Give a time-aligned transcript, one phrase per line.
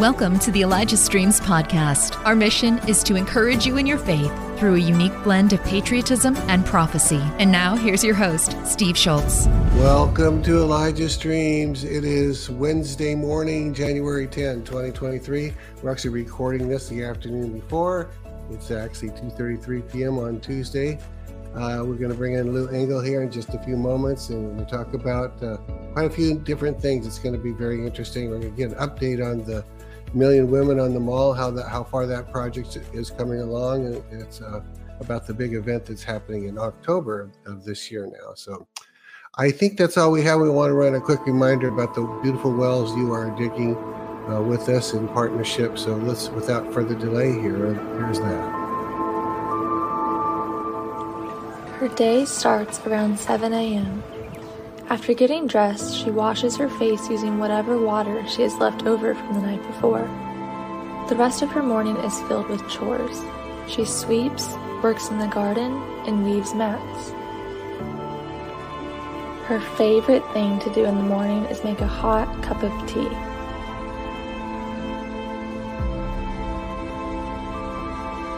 [0.00, 2.24] Welcome to the Elijah Streams podcast.
[2.24, 6.36] Our mission is to encourage you in your faith through a unique blend of patriotism
[6.48, 7.20] and prophecy.
[7.38, 9.46] And now, here's your host, Steve Shultz.
[9.76, 11.84] Welcome to Elijah Streams.
[11.84, 15.52] It is Wednesday morning, January 10, 2023.
[15.82, 18.08] We're actually recording this the afternoon before.
[18.50, 20.18] It's actually 2:33 p.m.
[20.18, 20.98] on Tuesday.
[21.54, 24.56] Uh, we're going to bring in Lou Engle here in just a few moments, and
[24.56, 25.58] we'll talk about uh,
[25.92, 27.06] quite a few different things.
[27.06, 28.30] It's going to be very interesting.
[28.30, 29.62] We're going to get an update on the
[30.14, 34.02] Million Women on the Mall, how that how far that project is coming along, and
[34.10, 34.60] it's uh,
[35.00, 38.34] about the big event that's happening in October of this year now.
[38.34, 38.66] So.
[39.36, 40.40] I think that's all we have.
[40.40, 43.76] We want to run a quick reminder about the beautiful wells you are digging
[44.28, 45.78] uh, with us in partnership.
[45.78, 48.60] So let's, without further delay, here here's that.
[51.78, 54.02] Her day starts around 7 a.m.
[54.90, 59.34] After getting dressed, she washes her face using whatever water she has left over from
[59.34, 60.02] the night before.
[61.08, 63.22] The rest of her morning is filled with chores.
[63.68, 64.48] She sweeps,
[64.82, 67.10] works in the garden, and weaves mats.
[69.46, 73.06] Her favorite thing to do in the morning is make a hot cup of tea.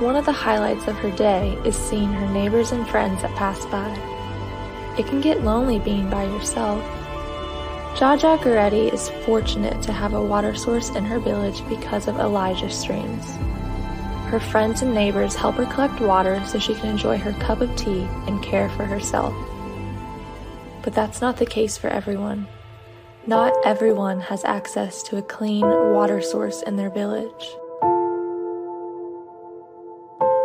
[0.05, 3.65] One of the highlights of her day is seeing her neighbors and friends that pass
[3.67, 4.12] by.
[4.99, 6.83] It can get lonely being by yourself.
[7.97, 12.69] Jaja Goretti is fortunate to have a water source in her village because of Elijah
[12.69, 13.37] Streams.
[14.29, 17.75] Her friends and neighbors help her collect water so she can enjoy her cup of
[17.75, 19.35] tea and care for herself.
[20.83, 22.47] But that's not the case for everyone.
[23.27, 27.57] Not everyone has access to a clean water source in their village.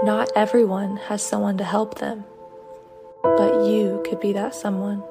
[0.04, 2.24] Not everyone has someone to help them
[3.68, 5.04] you could be that someone.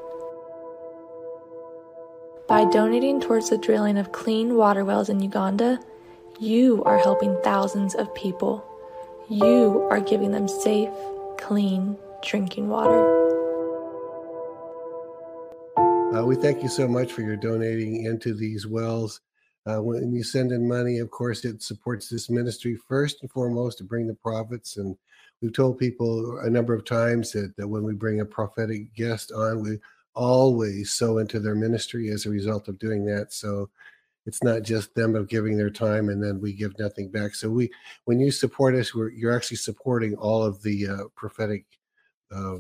[2.49, 5.81] By donating towards the drilling of clean water wells in Uganda,
[6.39, 8.65] you are helping thousands of people.
[9.29, 10.95] You are giving them safe,
[11.39, 13.25] clean drinking water.
[16.15, 19.21] Uh, we thank you so much for your donating into these wells.
[19.67, 23.79] Uh, when you send in money, of course, it supports this ministry first and foremost
[23.79, 24.97] to bring the prophets and
[25.41, 29.33] we've told people a number of times that, that when we bring a prophetic guest
[29.33, 29.79] on, we
[30.15, 33.33] always sow into their ministry as a result of doing that.
[33.33, 33.69] So
[34.25, 37.35] it's not just them of giving their time and then we give nothing back.
[37.35, 37.71] So we,
[38.07, 41.65] when you support us, we're, you're actually supporting all of the uh, prophetic
[42.35, 42.57] uh,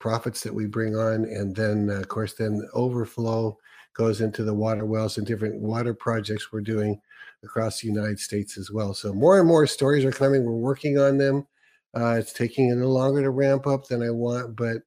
[0.00, 3.56] prophets that we bring on, and then uh, of course then overflow
[3.92, 7.00] goes into the water wells and different water projects we're doing
[7.44, 8.94] across the United States as well.
[8.94, 10.44] So more and more stories are coming.
[10.44, 11.46] We're working on them.
[11.94, 14.78] Uh, it's taking a little longer to ramp up than I want, but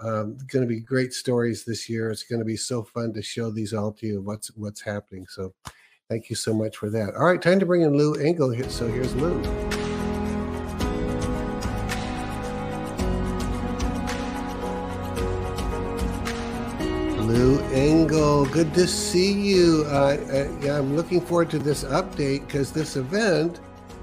[0.00, 2.10] um, going to be great stories this year.
[2.10, 4.20] It's going to be so fun to show these all to you.
[4.20, 5.26] What's what's happening?
[5.28, 5.54] So,
[6.10, 7.14] thank you so much for that.
[7.14, 8.52] All right, time to bring in Lou Engle.
[8.68, 9.40] So here's Lou.
[17.22, 19.84] Lou Engle, good to see you.
[19.86, 23.60] Uh, uh, yeah, I'm looking forward to this update because this event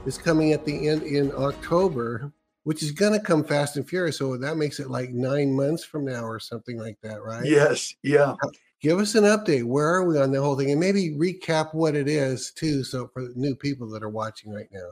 [0.08, 2.32] is coming at the end in October
[2.64, 4.18] which is going to come fast and furious.
[4.18, 7.46] So that makes it like nine months from now or something like that, right?
[7.46, 7.94] Yes.
[8.04, 8.36] Yeah.
[8.82, 9.64] Give us an update.
[9.64, 10.72] Where are we on the whole thing?
[10.72, 12.84] And maybe recap what it is too.
[12.84, 14.92] So for new people that are watching right now.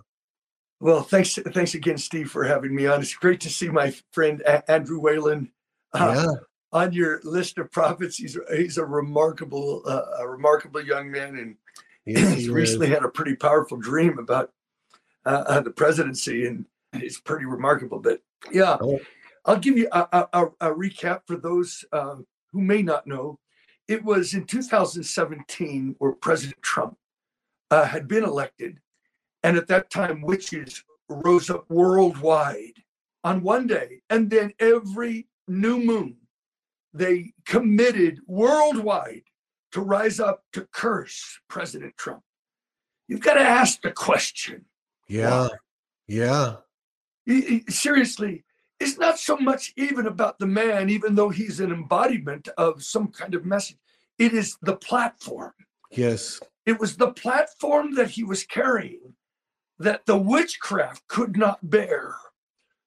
[0.80, 3.02] Well, thanks, thanks again, Steve, for having me on.
[3.02, 5.52] It's great to see my friend Andrew Whalen
[5.94, 6.42] uh, yeah.
[6.72, 8.18] on your list of prophets.
[8.18, 11.56] He's he's a remarkable, uh, a remarkable young man, and
[12.06, 14.52] yes, he's he recently had a pretty powerful dream about
[15.26, 16.46] uh, uh the presidency.
[16.46, 16.66] And
[17.04, 18.00] it's pretty remarkable.
[18.00, 18.22] But
[18.52, 19.00] yeah, oh.
[19.48, 22.18] I'll give you a, a, a recap for those uh,
[22.52, 23.40] who may not know.
[23.88, 26.98] It was in 2017 where President Trump
[27.72, 28.80] uh, had been elected.
[29.44, 32.84] And at that time, witches rose up worldwide
[33.24, 34.02] on one day.
[34.10, 36.18] And then every new moon,
[36.94, 39.24] they committed worldwide
[39.72, 42.24] to rise up to curse President Trump.
[43.08, 44.66] You've got to ask the question.
[45.08, 45.48] Yeah.
[45.48, 45.50] Why?
[46.08, 46.56] Yeah
[47.70, 48.44] seriously,
[48.80, 53.08] it's not so much even about the man, even though he's an embodiment of some
[53.08, 53.78] kind of message.
[54.20, 55.54] It is the platform.
[55.92, 56.40] Yes.
[56.66, 59.14] It was the platform that he was carrying
[59.80, 62.16] that the witchcraft could not bear.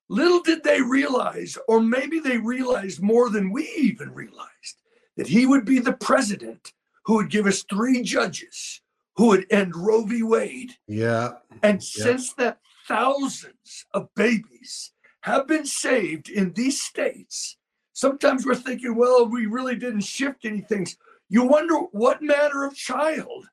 [0.08, 4.82] Little did they realize, or maybe they realized more than we even realized,
[5.16, 6.72] that he would be the president
[7.04, 8.81] who would give us three judges
[9.16, 10.22] who would end Roe v.
[10.22, 10.72] Wade.
[10.86, 11.32] Yeah.
[11.62, 12.04] And yeah.
[12.04, 12.58] since that
[12.90, 14.92] thousands of babies
[15.22, 17.56] have been saved in these states.
[17.92, 20.87] Sometimes we're thinking, well, we really didn't shift anything.
[21.28, 23.46] You wonder what manner of child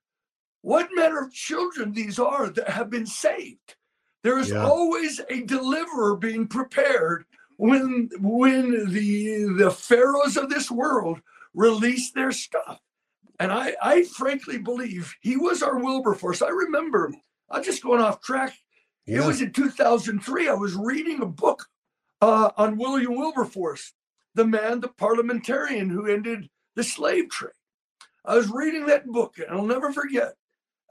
[0.67, 3.75] what manner of children these are that have been saved.
[4.23, 4.65] There is yeah.
[4.65, 7.23] always a deliverer being prepared
[7.55, 11.21] when when the the pharaohs of this world
[11.53, 12.81] release their stuff.
[13.39, 16.41] And I, I frankly believe he was our Wilberforce.
[16.41, 17.13] I remember,
[17.49, 18.53] I'm just going off track.
[19.07, 19.23] Yeah.
[19.23, 20.49] It was in 2003.
[20.49, 21.65] I was reading a book
[22.21, 23.93] uh, on William Wilberforce,
[24.35, 27.53] the man, the parliamentarian who ended the slave trade.
[28.25, 30.35] I was reading that book, and I'll never forget.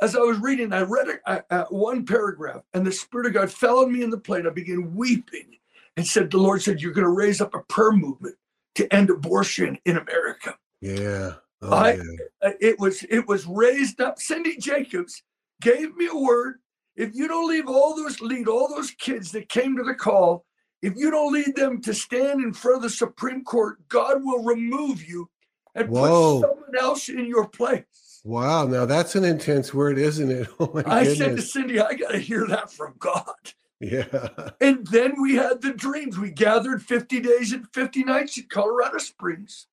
[0.00, 3.52] As I was reading, I read a, a, one paragraph, and the Spirit of God
[3.52, 4.46] fell on me in the plane.
[4.46, 5.56] I began weeping
[5.96, 8.36] and said, The Lord said, You're going to raise up a prayer movement
[8.76, 10.54] to end abortion in America.
[10.80, 11.34] Yeah.
[11.62, 12.02] Oh, I, yeah.
[12.42, 14.18] Uh, it was it was raised up.
[14.18, 15.22] Cindy Jacobs
[15.60, 16.60] gave me a word.
[16.96, 20.44] If you don't leave all those lead all those kids that came to the call,
[20.82, 24.42] if you don't lead them to stand in front of the Supreme Court, God will
[24.42, 25.28] remove you
[25.74, 26.40] and Whoa.
[26.40, 28.20] put someone else in your place.
[28.24, 30.48] Wow, now that's an intense word, isn't it?
[30.58, 31.18] Oh my I goodness.
[31.18, 33.34] said to Cindy, I got to hear that from God.
[33.78, 34.28] Yeah.
[34.60, 36.18] And then we had the dreams.
[36.18, 39.66] We gathered 50 days and 50 nights in Colorado Springs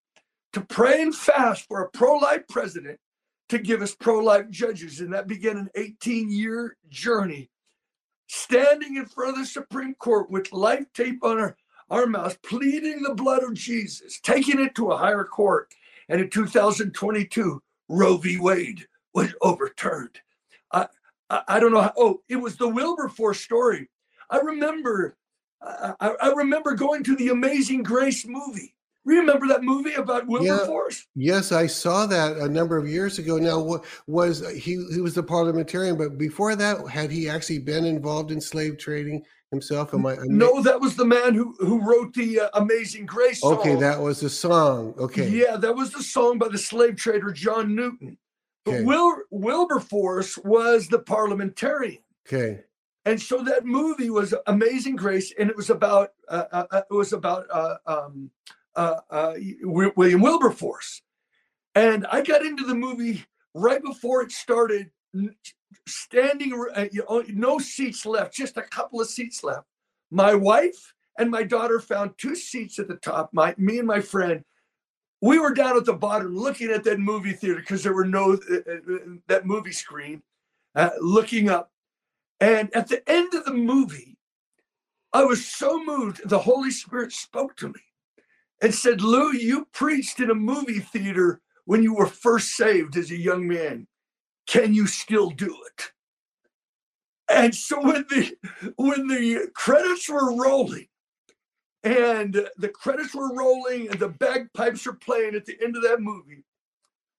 [0.52, 3.00] to pray and fast for a pro life president
[3.50, 5.00] to give us pro life judges.
[5.00, 7.50] And that began an 18 year journey,
[8.28, 11.58] standing in front of the Supreme Court with life tape on our,
[11.90, 15.74] our mouths, pleading the blood of Jesus, taking it to a higher court.
[16.10, 18.38] And in 2022, Roe v.
[18.40, 20.20] Wade was overturned.
[20.72, 20.88] I,
[21.30, 23.90] I, I don't know how, oh, it was the Wilberforce story.
[24.30, 25.16] I remember,
[25.62, 28.74] I, I remember going to the Amazing Grace movie
[29.06, 31.08] Remember that movie about Wilberforce?
[31.16, 33.38] Yeah, yes, I saw that a number of years ago.
[33.38, 34.86] Now, what was he?
[34.94, 39.24] He was a parliamentarian, but before that, had he actually been involved in slave trading
[39.52, 39.94] himself?
[39.94, 40.14] Am I?
[40.14, 43.42] Am no, that was the man who who wrote the uh, Amazing Grace.
[43.42, 43.56] Song.
[43.56, 44.94] Okay, that was the song.
[44.98, 48.18] Okay, yeah, that was the song by the slave trader John Newton.
[48.64, 48.84] But okay.
[48.84, 52.00] Wil, Wilberforce was the parliamentarian.
[52.26, 52.62] Okay.
[53.06, 56.94] And so that movie was Amazing Grace, and it was about uh, uh, uh it
[56.94, 58.32] was about uh, um,
[58.76, 61.02] uh, uh, William Wilberforce.
[61.76, 64.90] And I got into the movie right before it started,
[65.88, 69.66] standing, uh, you know, no seats left, just a couple of seats left.
[70.12, 73.30] My wife and my daughter found two seats at the top.
[73.34, 74.44] My, me and my friend,
[75.22, 78.34] we were down at the bottom looking at that movie theater because there were no
[78.34, 78.98] uh, uh,
[79.28, 80.22] that movie screen,
[81.00, 81.72] looking up.
[82.40, 84.18] And at the end of the movie,
[85.14, 86.28] I was so moved.
[86.28, 87.80] The Holy Spirit spoke to me
[88.64, 93.12] and said, Lou, you preached in a movie theater when you were first saved as
[93.12, 93.88] a young man.
[94.48, 95.92] Can you still do it?
[97.30, 98.34] And so when the
[98.78, 100.88] when the credits were rolling,
[101.84, 106.00] and the credits were rolling, and the bagpipes are playing at the end of that
[106.00, 106.46] movie,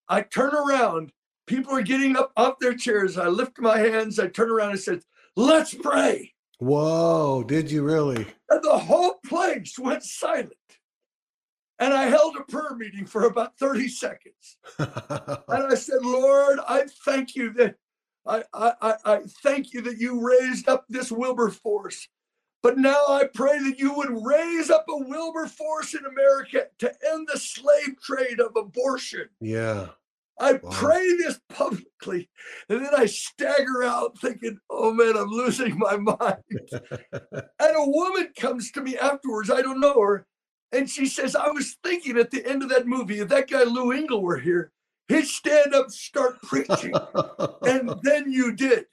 [0.08, 1.12] I turn around.
[1.46, 3.18] People are getting up off their chairs.
[3.18, 4.18] I lift my hands.
[4.18, 5.02] I turn around and said,
[5.36, 7.44] "Let's pray." Whoa!
[7.46, 8.26] Did you really?
[8.48, 10.54] And the whole place went silent.
[11.84, 14.56] And I held a prayer meeting for about 30 seconds.
[14.78, 14.88] and
[15.48, 17.74] I said, Lord, I thank you that
[18.26, 22.08] I, I, I thank you that you raised up this Wilberforce.
[22.62, 27.28] But now I pray that you would raise up a Wilberforce in America to end
[27.30, 29.28] the slave trade of abortion.
[29.42, 29.88] Yeah.
[30.40, 30.70] I wow.
[30.70, 32.30] pray this publicly.
[32.70, 36.38] And then I stagger out thinking, oh man, I'm losing my mind.
[37.12, 39.50] and a woman comes to me afterwards.
[39.50, 40.26] I don't know her.
[40.74, 43.62] And she says, I was thinking at the end of that movie, if that guy
[43.62, 44.72] Lou Engle were here,
[45.06, 46.92] he'd stand up, start preaching.
[47.62, 48.86] and then you did.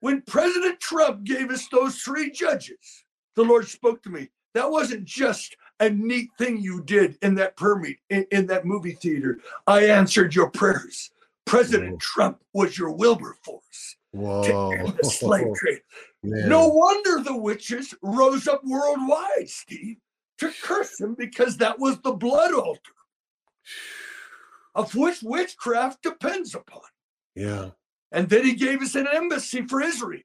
[0.00, 3.04] When President Trump gave us those three judges,
[3.36, 4.28] the Lord spoke to me.
[4.54, 8.64] That wasn't just a neat thing you did in that prayer meet, in, in that
[8.64, 9.38] movie theater.
[9.68, 11.12] I answered your prayers.
[11.44, 11.98] President Whoa.
[12.00, 13.96] Trump was your Wilberforce.
[14.10, 14.42] Whoa.
[14.42, 15.80] To end the slave trade.
[16.24, 19.98] No wonder the witches rose up worldwide, Steve
[20.38, 22.92] to curse him because that was the blood altar
[24.76, 26.82] of which witchcraft depends upon.
[27.34, 27.70] Yeah.
[28.12, 30.22] And then he gave us an embassy for Israel.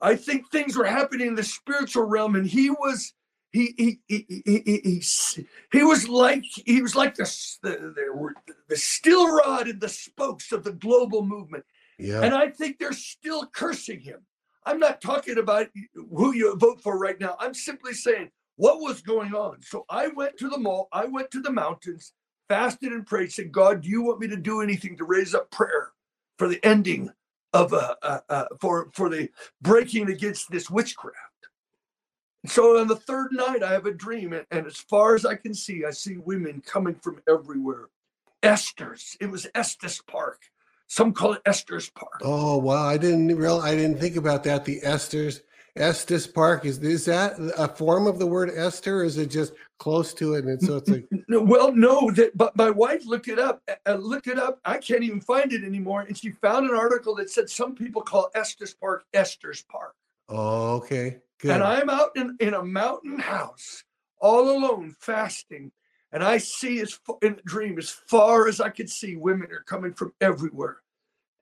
[0.00, 3.14] I think things were happening in the spiritual realm, and he was
[3.52, 7.24] he he he he, he, he, he was like he was like the,
[7.62, 11.64] the the, the steel rod and the spokes of the global movement.
[11.98, 12.22] Yeah.
[12.22, 14.26] And I think they're still cursing him.
[14.66, 17.36] I'm not talking about who you vote for right now.
[17.38, 18.30] I'm simply saying
[18.62, 19.60] what was going on.
[19.60, 22.12] So I went to the mall, I went to the mountains,
[22.48, 25.50] fasted and prayed, said, God, do you want me to do anything to raise up
[25.50, 25.90] prayer
[26.38, 27.10] for the ending
[27.52, 29.28] of uh, uh, uh for for the
[29.60, 31.16] breaking against this witchcraft?
[32.46, 35.34] So on the third night, I have a dream, and, and as far as I
[35.34, 37.86] can see, I see women coming from everywhere.
[38.44, 40.40] Esther's, it was Estes Park,
[40.86, 42.20] Some call it Estes Park.
[42.22, 42.86] Oh wow!
[42.86, 44.64] I didn't real I didn't think about that.
[44.64, 45.40] The Esters
[45.76, 49.00] Estes Park is is that a form of the word Esther?
[49.00, 50.44] Or is it just close to it?
[50.44, 52.10] And so it's like well, no.
[52.10, 53.62] That but my wife looked it up.
[53.86, 54.60] Uh, looked it up.
[54.64, 56.02] I can't even find it anymore.
[56.02, 59.94] And she found an article that said some people call Estes Park Esther's Park.
[60.28, 61.18] Oh, okay.
[61.40, 61.52] Good.
[61.52, 63.82] And I'm out in, in a mountain house
[64.20, 65.72] all alone, fasting,
[66.12, 69.64] and I see as in a dream as far as I could see, women are
[69.66, 70.78] coming from everywhere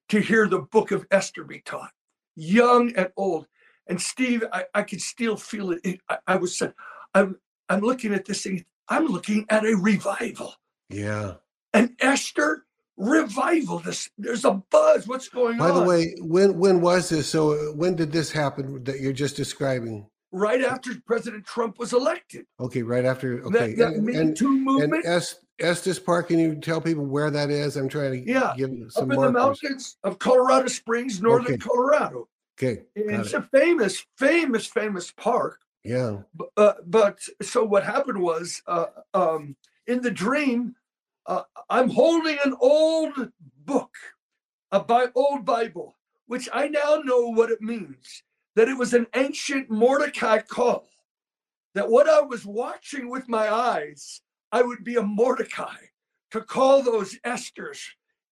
[0.08, 1.92] to hear the book of Esther be taught,
[2.36, 3.46] young and old.
[3.90, 6.00] And Steve, I, I could still feel it.
[6.08, 6.62] I, I was,
[7.14, 7.36] I'm,
[7.68, 8.64] I'm looking at this thing.
[8.88, 10.54] I'm looking at a revival.
[10.88, 11.34] Yeah.
[11.74, 12.64] An Esther
[12.96, 13.80] revival.
[13.80, 15.08] This there's a buzz.
[15.08, 15.74] What's going By on?
[15.74, 17.28] By the way, when when was this?
[17.28, 20.06] So uh, when did this happen that you're just describing?
[20.32, 22.46] Right after President Trump was elected.
[22.60, 23.42] Okay, right after.
[23.46, 25.04] Okay, that, that and, Me and, Too movement.
[25.04, 25.22] And
[25.60, 27.76] Estes Park, can you tell people where that is?
[27.76, 31.58] I'm trying to yeah, give some up in the mountains of Colorado Springs, northern okay.
[31.58, 32.28] Colorado.
[32.62, 33.38] Okay, it's it.
[33.38, 35.60] a famous, famous, famous park.
[35.82, 36.18] Yeah.
[36.56, 40.74] Uh, but so what happened was, uh, um, in the dream,
[41.26, 43.32] uh, I'm holding an old
[43.64, 43.94] book,
[44.72, 48.22] a bi- old Bible, which I now know what it means.
[48.56, 50.88] That it was an ancient Mordecai call.
[51.74, 54.20] That what I was watching with my eyes,
[54.52, 55.76] I would be a Mordecai
[56.32, 57.80] to call those Esthers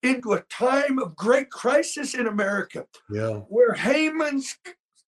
[0.03, 2.87] into a time of great crisis in America.
[3.11, 3.41] Yeah.
[3.49, 4.57] Where Haman's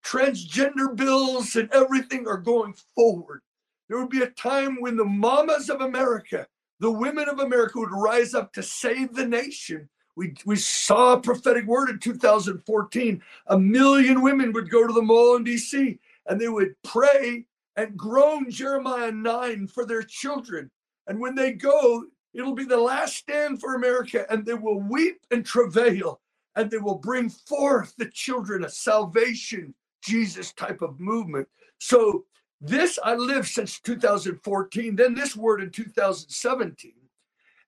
[0.04, 3.42] transgender bills and everything are going forward.
[3.88, 6.46] There would be a time when the mamas of America
[6.80, 9.88] the women of America would rise up to save the nation.
[10.16, 13.22] We, we saw a prophetic word in 2014.
[13.46, 17.44] A million women would go to the mall in DC and they would pray
[17.76, 20.70] and groan Jeremiah 9 for their children.
[21.06, 25.20] And when they go, it'll be the last stand for America, and they will weep
[25.30, 26.20] and travail,
[26.56, 31.48] and they will bring forth the children a salvation, Jesus type of movement.
[31.78, 32.24] So
[32.60, 36.92] this I lived since 2014, then this word in 2017.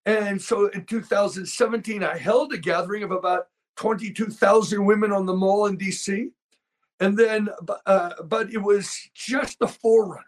[0.05, 5.67] And so in 2017, I held a gathering of about 22,000 women on the mall
[5.67, 6.31] in DC.
[7.01, 7.49] And then,
[7.87, 10.25] uh, but it was just the forerunner.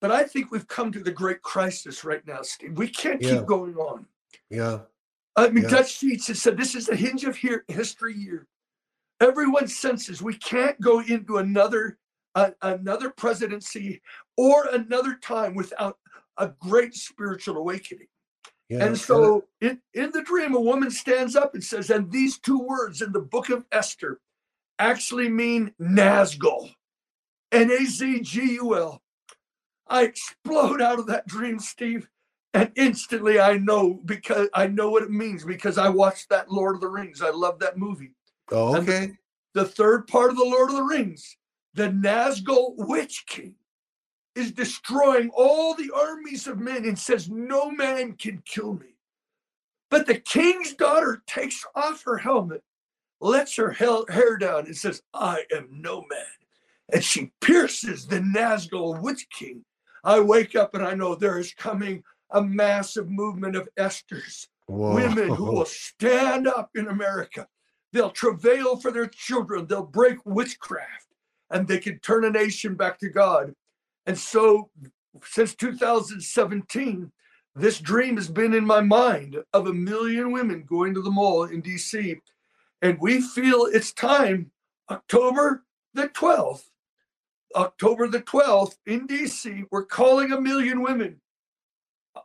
[0.00, 2.78] But I think we've come to the great crisis right now, Steve.
[2.78, 3.36] We can't yeah.
[3.36, 4.06] keep going on.
[4.50, 4.80] Yeah.
[5.36, 5.70] I mean, yeah.
[5.70, 8.46] Dutch Sheets has said this is the hinge of here, history year.
[9.20, 11.98] Everyone senses we can't go into another
[12.34, 14.00] a, another presidency
[14.36, 15.98] or another time without
[16.36, 18.06] a great spiritual awakening.
[18.68, 18.84] Yeah.
[18.84, 22.58] And so in, in the dream, a woman stands up and says, and these two
[22.58, 24.20] words in the book of Esther
[24.78, 26.70] actually mean Nazgul,
[27.50, 29.02] N A Z G U L.
[29.88, 32.08] I explode out of that dream, Steve.
[32.54, 36.76] And instantly I know because I know what it means because I watched that Lord
[36.76, 37.20] of the Rings.
[37.20, 38.12] I love that movie.
[38.50, 39.18] Oh, okay.
[39.54, 41.36] The, the third part of the Lord of the Rings
[41.74, 43.54] the Nazgul Witch King
[44.34, 48.96] is destroying all the armies of men and says, No man can kill me.
[49.90, 52.62] But the king's daughter takes off her helmet,
[53.20, 56.26] lets her hair down, and says, I am no man.
[56.92, 59.64] And she pierces the Nazgul Witch King.
[60.04, 64.94] I wake up and I know there is coming a massive movement of Esther's, Whoa.
[64.94, 67.46] women who will stand up in America.
[67.92, 71.06] They'll travail for their children, they'll break witchcraft
[71.50, 73.54] and they can turn a nation back to God.
[74.06, 74.70] And so,
[75.24, 77.10] since 2017,
[77.54, 81.44] this dream has been in my mind of a million women going to the mall
[81.44, 82.20] in DC.
[82.82, 84.50] And we feel it's time,
[84.90, 85.64] October
[85.94, 86.64] the 12th,
[87.54, 91.20] October the 12th in DC, we're calling a million women.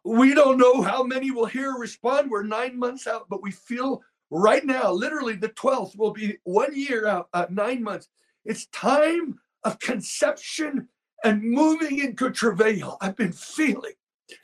[0.04, 2.30] We don't know how many will hear or respond.
[2.30, 6.76] We're nine months out, but we feel right now, literally the 12th will be one
[6.76, 8.10] year out, uh, nine months.
[8.46, 10.90] It's time of conception
[11.24, 12.98] and moving into travail.
[13.00, 13.94] I've been feeling.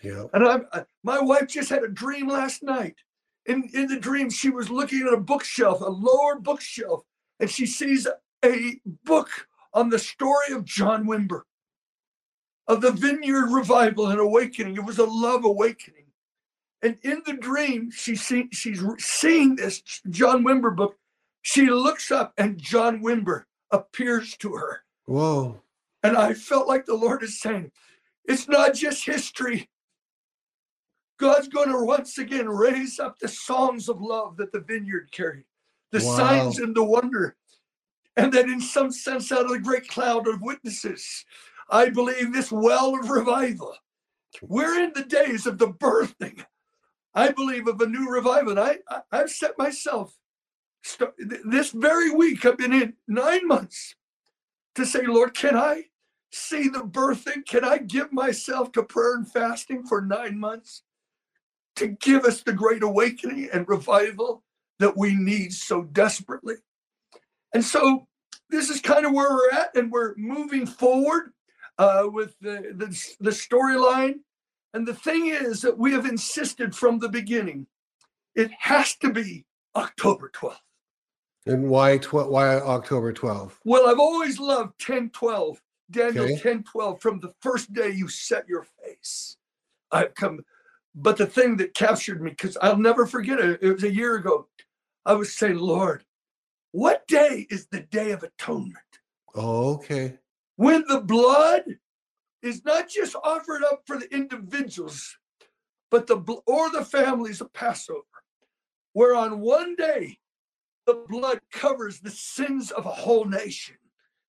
[0.01, 0.25] Yeah.
[0.33, 2.95] And I'm, uh, my wife just had a dream last night.
[3.45, 7.03] In, in the dream, she was looking at a bookshelf, a lower bookshelf,
[7.39, 8.07] and she sees
[8.45, 9.29] a book
[9.73, 11.41] on the story of John Wimber,
[12.67, 14.75] of the Vineyard Revival and Awakening.
[14.75, 16.05] It was a love awakening.
[16.81, 20.95] And in the dream, she see, she's seeing this John Wimber book.
[21.41, 24.83] She looks up, and John Wimber appears to her.
[25.05, 25.61] Whoa.
[26.03, 27.71] And I felt like the Lord is saying,
[28.25, 29.69] it's not just history.
[31.19, 35.43] God's going to once again raise up the songs of love that the vineyard carried,
[35.91, 36.15] the wow.
[36.15, 37.35] signs and the wonder.
[38.17, 41.25] And that in some sense, out of the great cloud of witnesses,
[41.69, 43.75] I believe this well of revival.
[44.41, 46.43] We're in the days of the birthing,
[47.13, 48.51] I believe, of a new revival.
[48.51, 50.15] And I, I, I've set myself
[51.45, 53.95] this very week, I've been in nine months
[54.75, 55.85] to say, Lord, can I
[56.31, 57.45] see the birthing?
[57.45, 60.83] Can I give myself to prayer and fasting for nine months
[61.75, 64.43] to give us the great awakening and revival
[64.79, 66.55] that we need so desperately?
[67.53, 68.07] And so
[68.49, 71.33] this is kind of where we're at, and we're moving forward
[71.77, 74.15] uh, with the, the, the storyline.
[74.73, 77.67] And the thing is that we have insisted from the beginning,
[78.35, 80.57] it has to be October 12th.
[81.45, 83.53] And why tw- why October 12th?
[83.65, 86.37] Well, I've always loved 10 12, Daniel okay.
[86.37, 89.37] 10 12, from the first day you set your face.
[89.91, 90.41] I've come,
[90.93, 94.15] but the thing that captured me, because I'll never forget it, it was a year
[94.17, 94.47] ago.
[95.05, 96.03] I was saying, Lord,
[96.71, 98.77] what day is the Day of Atonement?
[99.35, 100.17] Oh, okay.
[100.55, 101.63] When the blood
[102.41, 105.17] is not just offered up for the individuals,
[105.91, 108.03] but the or the families of Passover,
[108.93, 110.19] where on one day
[110.85, 113.75] the blood covers the sins of a whole nation.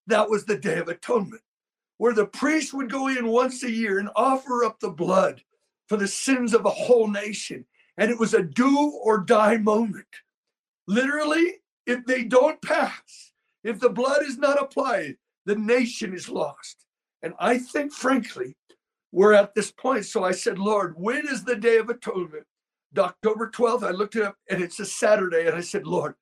[0.07, 1.43] That was the Day of Atonement,
[1.99, 5.43] where the priest would go in once a year and offer up the blood
[5.89, 7.65] for the sins of a whole nation.
[7.97, 10.07] And it was a do or die moment.
[10.87, 13.33] Literally, if they don't pass,
[13.65, 16.85] if the blood is not applied, the nation is lost.
[17.23, 18.57] And I think, frankly,
[19.13, 20.07] we're at this point.
[20.07, 22.47] So I said, Lord, when is the Day of Atonement?
[22.97, 25.47] October 12th, I looked it up and it's a Saturday.
[25.47, 26.15] And I said, Lord,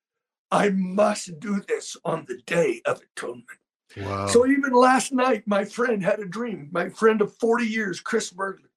[0.51, 3.45] I must do this on the Day of Atonement.
[3.97, 4.27] Wow.
[4.27, 8.31] So even last night, my friend had a dream, my friend of 40 years, Chris
[8.31, 8.69] Bergley.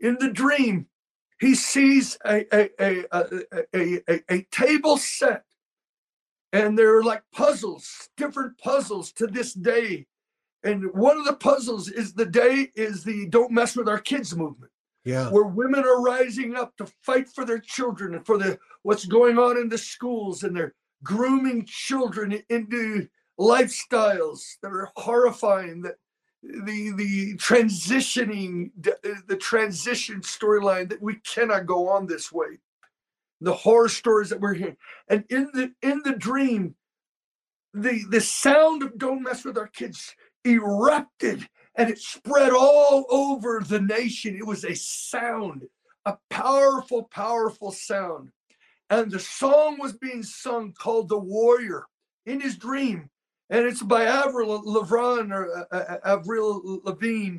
[0.00, 0.86] In the dream,
[1.40, 5.44] he sees a, a, a, a, a, a table set
[6.52, 10.06] and there are like puzzles, different puzzles to this day.
[10.62, 14.34] And one of the puzzles is the day is the don't mess with our kids
[14.36, 14.72] movement.
[15.04, 15.30] Yeah.
[15.30, 19.38] Where women are rising up to fight for their children and for the what's going
[19.38, 23.06] on in the schools and they're grooming children into
[23.38, 25.96] lifestyles that are horrifying that
[26.42, 32.58] the the transitioning the transition storyline that we cannot go on this way
[33.40, 34.76] the horror stories that we're hearing.
[35.08, 36.74] And in the in the dream,
[37.74, 43.62] the the sound of "Don't mess with our kids" erupted and it spread all over
[43.66, 44.36] the nation.
[44.36, 45.62] It was a sound,
[46.04, 48.30] a powerful, powerful sound.
[48.88, 51.84] And the song was being sung called "The Warrior"
[52.24, 53.10] in his dream,
[53.50, 57.38] and it's by Avril Lavigne or uh, uh Avril Lavigne.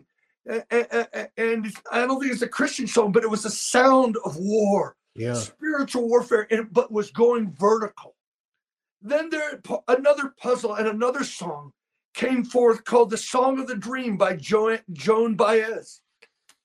[0.70, 4.97] And I don't think it's a Christian song, but it was a sound of war
[5.18, 5.34] yeah.
[5.34, 8.16] spiritual warfare, and, but was going vertical.
[9.02, 11.72] Then there another puzzle and another song
[12.14, 16.02] came forth called "The Song of the Dream" by jo- Joan Baez.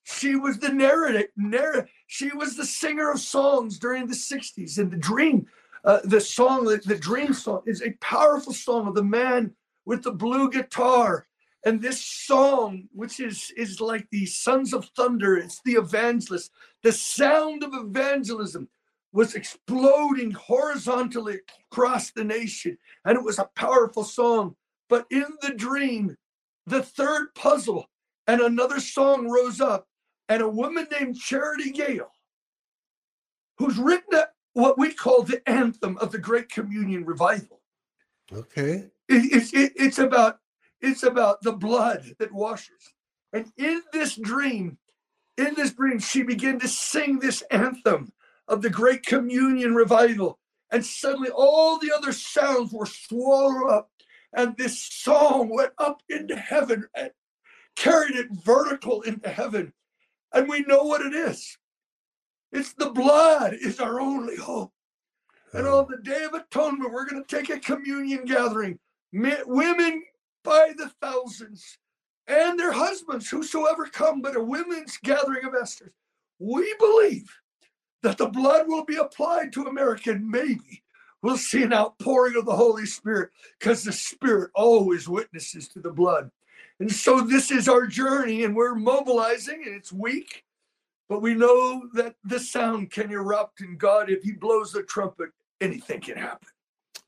[0.03, 4.77] She was the narrator, narr- she was the singer of songs during the 60s.
[4.77, 5.45] And the dream,
[5.85, 9.53] uh, the song, the, the dream song, is a powerful song of the man
[9.85, 11.27] with the blue guitar
[11.65, 16.51] and this song, which is, is like the Sons of Thunder, it's the evangelist,
[16.83, 18.69] the sound of evangelism
[19.13, 21.39] was exploding horizontally
[21.71, 22.77] across the nation.
[23.05, 24.55] And it was a powerful song.
[24.89, 26.17] But in the dream,
[26.65, 27.89] the third puzzle
[28.27, 29.87] and another song rose up,
[30.29, 32.11] and a woman named Charity Gayle,
[33.57, 34.21] who's written
[34.53, 37.61] what we call the anthem of the Great Communion Revival.
[38.31, 38.85] Okay.
[39.09, 40.39] It, it, it's about
[40.81, 42.93] it's about the blood that washes.
[43.31, 44.77] And in this dream,
[45.37, 48.11] in this dream, she began to sing this anthem
[48.47, 50.39] of the great communion revival.
[50.71, 53.89] And suddenly all the other sounds were swallowed up.
[54.35, 57.11] And this song went up into heaven and
[57.75, 59.73] carried it vertical into heaven.
[60.33, 61.57] And we know what it is.
[62.51, 64.73] It's the blood is our only hope.
[65.53, 68.79] And on the day of atonement, we're going to take a communion gathering.
[69.11, 70.03] Men, women
[70.43, 71.77] by the thousands,
[72.27, 75.93] and their husbands, whosoever come, but a women's gathering of Esther's.
[76.39, 77.31] We believe
[78.01, 80.83] that the blood will be applied to America, and maybe
[81.21, 85.91] we'll see an outpouring of the Holy Spirit because the Spirit always witnesses to the
[85.91, 86.29] blood.
[86.79, 90.43] And so this is our journey, and we're mobilizing, and it's weak,
[91.07, 95.29] but we know that the sound can erupt, and God, if He blows the trumpet,
[95.61, 96.47] anything can happen.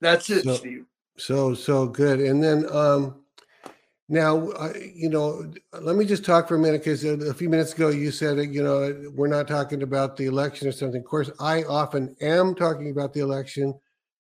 [0.02, 0.86] That's it, so, Steve.
[1.18, 2.20] So so good.
[2.20, 3.16] And then um
[4.08, 7.74] now, uh, you know, let me just talk for a minute because a few minutes
[7.74, 11.02] ago you said, you know, we're not talking about the election or something.
[11.02, 13.74] Of course, I often am talking about the election.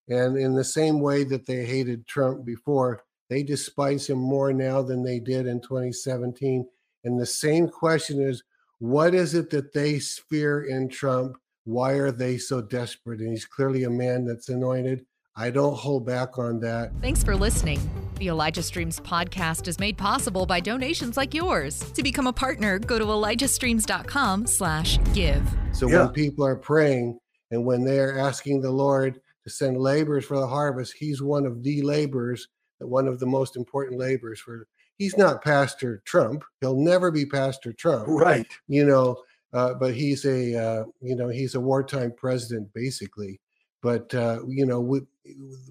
[0.07, 4.81] And in the same way that they hated Trump before, they despise him more now
[4.81, 6.67] than they did in 2017.
[7.03, 8.43] And the same question is
[8.79, 11.37] what is it that they fear in Trump?
[11.63, 13.19] Why are they so desperate?
[13.19, 15.05] And he's clearly a man that's anointed.
[15.37, 16.93] I don't hold back on that.
[17.01, 17.79] Thanks for listening.
[18.19, 21.79] The Elijah Streams podcast is made possible by donations like yours.
[21.91, 25.43] To become a partner, go to elijahstreams.com slash give.
[25.73, 26.05] So yeah.
[26.05, 27.19] when people are praying
[27.51, 31.63] and when they're asking the Lord to send laborers for the harvest, he's one of
[31.63, 32.47] the laborers,
[32.79, 36.45] one of the most important laborers for he's not Pastor Trump.
[36.61, 38.07] He'll never be Pastor Trump.
[38.07, 38.47] Right.
[38.69, 39.17] You know,
[39.51, 43.41] uh, but he's a uh, you know, he's a wartime president basically.
[43.85, 45.01] But uh, you know, we,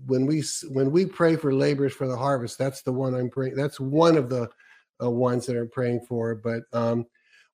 [0.07, 3.57] when we when we pray for laborers for the harvest, that's the one I'm praying.
[3.57, 4.49] That's one of the
[5.03, 6.37] uh, ones that I'm praying for.
[6.37, 7.07] But um,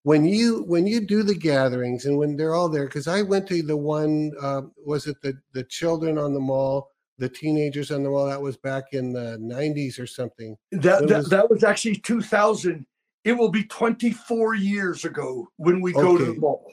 [0.03, 3.49] when you when you do the gatherings and when they're all there, because I went
[3.49, 8.03] to the one uh, was it the the children on the mall, the teenagers on
[8.03, 8.27] the mall.
[8.27, 10.59] That was back in the 90s or something.
[10.73, 12.85] That that was, that was actually 2000.
[13.25, 16.03] It will be 24 years ago when we okay.
[16.03, 16.71] go to the mall.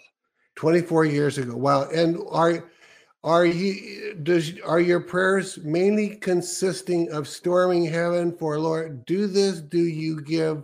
[0.58, 1.56] 24 years ago.
[1.56, 1.88] Wow.
[1.90, 2.66] And are
[3.24, 9.06] are you does are your prayers mainly consisting of storming heaven for Lord?
[9.06, 9.60] Do this?
[9.60, 10.64] Do you give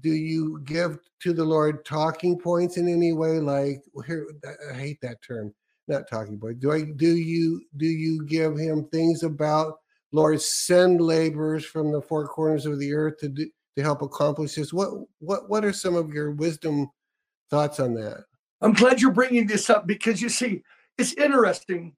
[0.00, 3.38] do you give to the Lord talking points in any way?
[3.38, 4.26] Like here,
[4.70, 5.54] I hate that term,
[5.88, 6.60] not talking point.
[6.60, 9.78] Do I do you do you give him things about
[10.12, 14.54] Lord send laborers from the four corners of the earth to do, to help accomplish
[14.54, 14.72] this?
[14.72, 16.90] What what what are some of your wisdom
[17.48, 18.24] thoughts on that?
[18.60, 20.62] I'm glad you're bringing this up because you see
[21.00, 21.94] it's interesting.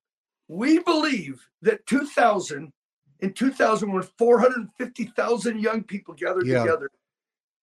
[0.49, 2.73] We believe that 2000,
[3.21, 6.61] in 2000, when 450,000 young people gathered yeah.
[6.61, 6.89] together,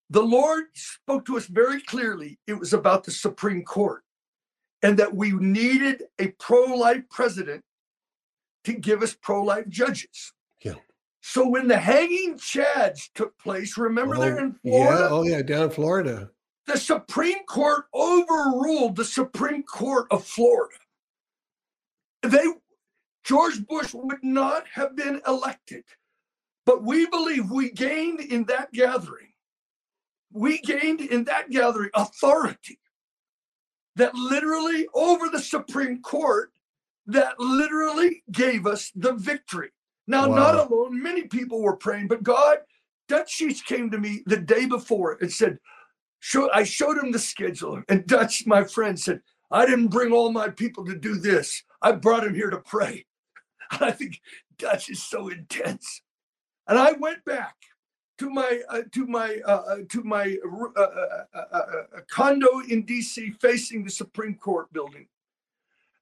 [0.09, 2.39] the Lord spoke to us very clearly.
[2.47, 4.03] It was about the Supreme Court
[4.81, 7.63] and that we needed a pro life president
[8.65, 10.33] to give us pro life judges.
[10.63, 10.75] Yeah.
[11.21, 14.99] So when the hanging chads took place, remember oh, they're in Florida?
[14.99, 16.31] Yeah, oh yeah, down in Florida.
[16.65, 20.75] The Supreme Court overruled the Supreme Court of Florida
[22.21, 22.45] they
[23.23, 25.83] George Bush would not have been elected.
[26.65, 29.29] But we believe we gained in that gathering,
[30.31, 32.79] we gained in that gathering authority
[33.95, 36.51] that literally over the Supreme Court
[37.07, 39.71] that literally gave us the victory.
[40.07, 40.35] Now, wow.
[40.35, 42.59] not alone, many people were praying, but God,
[43.07, 45.59] Dutch Sheets came to me the day before and said,
[46.19, 47.81] show, I showed him the schedule.
[47.89, 51.63] And Dutch, my friend, said, I didn't bring all my people to do this.
[51.81, 53.05] I brought him here to pray.
[53.71, 54.19] I think
[54.57, 56.01] Dutch is so intense.
[56.67, 57.55] And I went back
[58.19, 60.37] to my uh, to my uh, uh to my
[60.75, 61.63] uh, uh, uh,
[62.11, 63.31] condo in D.C.
[63.41, 65.07] facing the Supreme Court building,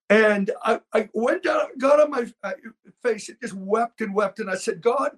[0.09, 2.25] and I, I went down, got on my
[3.03, 5.11] face, and just wept and wept, and I said, God,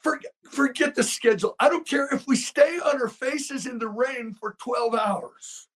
[0.00, 1.56] forget forget the schedule.
[1.58, 5.68] I don't care if we stay on our faces in the rain for twelve hours.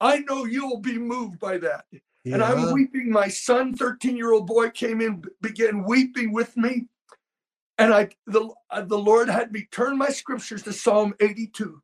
[0.00, 1.84] I know you'll be moved by that.
[2.24, 2.34] Yeah.
[2.34, 3.10] And I'm weeping.
[3.10, 6.86] My son, 13 year old boy, came in, began weeping with me.
[7.78, 11.80] And I, the, uh, the Lord had me turn my scriptures to Psalm 82.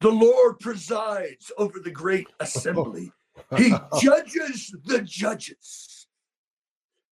[0.00, 3.12] The Lord presides over the great assembly.
[3.56, 6.08] he judges the judges.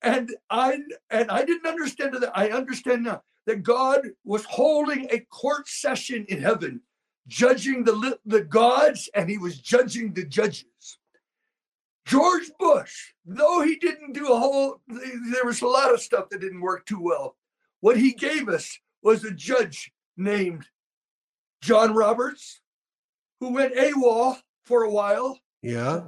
[0.03, 0.79] And I
[1.11, 2.33] and I didn't understand that.
[2.35, 6.81] I understand now that God was holding a court session in heaven
[7.27, 10.65] judging the, the gods and he was judging the judges.
[12.07, 16.41] George Bush, though he didn't do a whole, there was a lot of stuff that
[16.41, 17.37] didn't work too well.
[17.81, 20.67] What he gave us was a judge named
[21.63, 22.61] John Roberts,
[23.39, 25.39] who went AWOL for a while.
[25.63, 26.05] Yeah.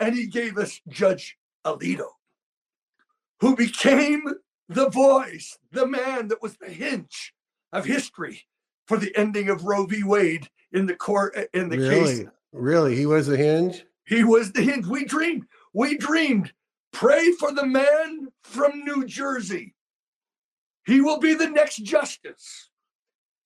[0.00, 2.08] And he gave us Judge Alito,
[3.40, 4.22] who became
[4.68, 7.34] the voice, the man that was the hinge
[7.72, 8.46] of history
[8.86, 10.02] for the ending of Roe v.
[10.04, 12.18] Wade in the court in the really?
[12.18, 12.26] case.
[12.52, 13.84] Really, he was the hinge.
[14.08, 14.86] He was the hinge.
[14.86, 15.44] We dreamed.
[15.74, 16.52] We dreamed.
[16.92, 19.74] Pray for the man from New Jersey.
[20.86, 22.70] He will be the next justice.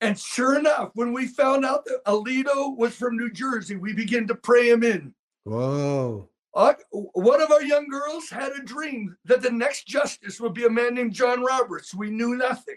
[0.01, 4.29] And sure enough, when we found out that Alito was from New Jersey, we began
[4.29, 5.15] to pray him in.
[5.45, 6.29] Whoa.
[6.55, 10.67] Uh, one of our young girls had a dream that the next justice would be
[10.67, 11.95] a man named John Roberts.
[11.95, 12.77] We knew nothing.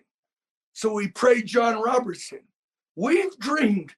[0.74, 2.40] So we prayed John Robertson.
[2.96, 3.94] We've dreamed,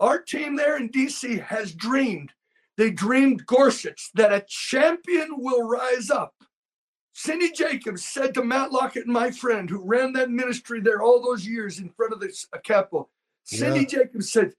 [0.00, 2.32] our team there in DC has dreamed,
[2.78, 6.32] they dreamed Gorsuch that a champion will rise up.
[7.12, 11.44] Cindy Jacobs said to Matt Lockett, my friend who ran that ministry there all those
[11.44, 13.10] years in front of the uh, Capitol,
[13.42, 13.86] Cindy yeah.
[13.86, 14.52] Jacobs said,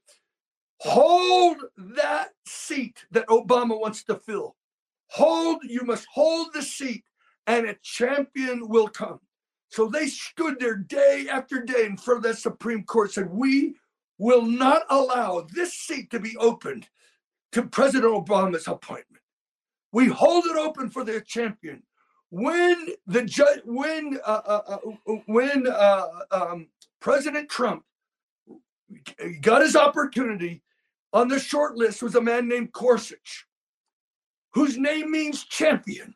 [0.80, 4.54] hold that seat that Obama wants to fill.
[5.12, 7.04] Hold, you must hold the seat,
[7.46, 9.18] and a champion will come.
[9.70, 13.76] So they stood there day after day in front of that Supreme Court, said, We
[14.18, 16.86] will not allow this seat to be opened
[17.52, 19.22] to President Obama's appointment.
[19.92, 21.82] We hold it open for their champion.
[22.30, 26.68] when the judge, when uh, uh, uh, when uh, um,
[27.00, 27.84] President Trump
[29.40, 30.62] got his opportunity,
[31.12, 33.46] on the short list was a man named Gorsuch,
[34.54, 36.14] whose name means champion.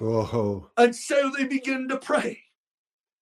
[0.00, 0.68] Oh.
[0.76, 2.42] And so they begin to pray,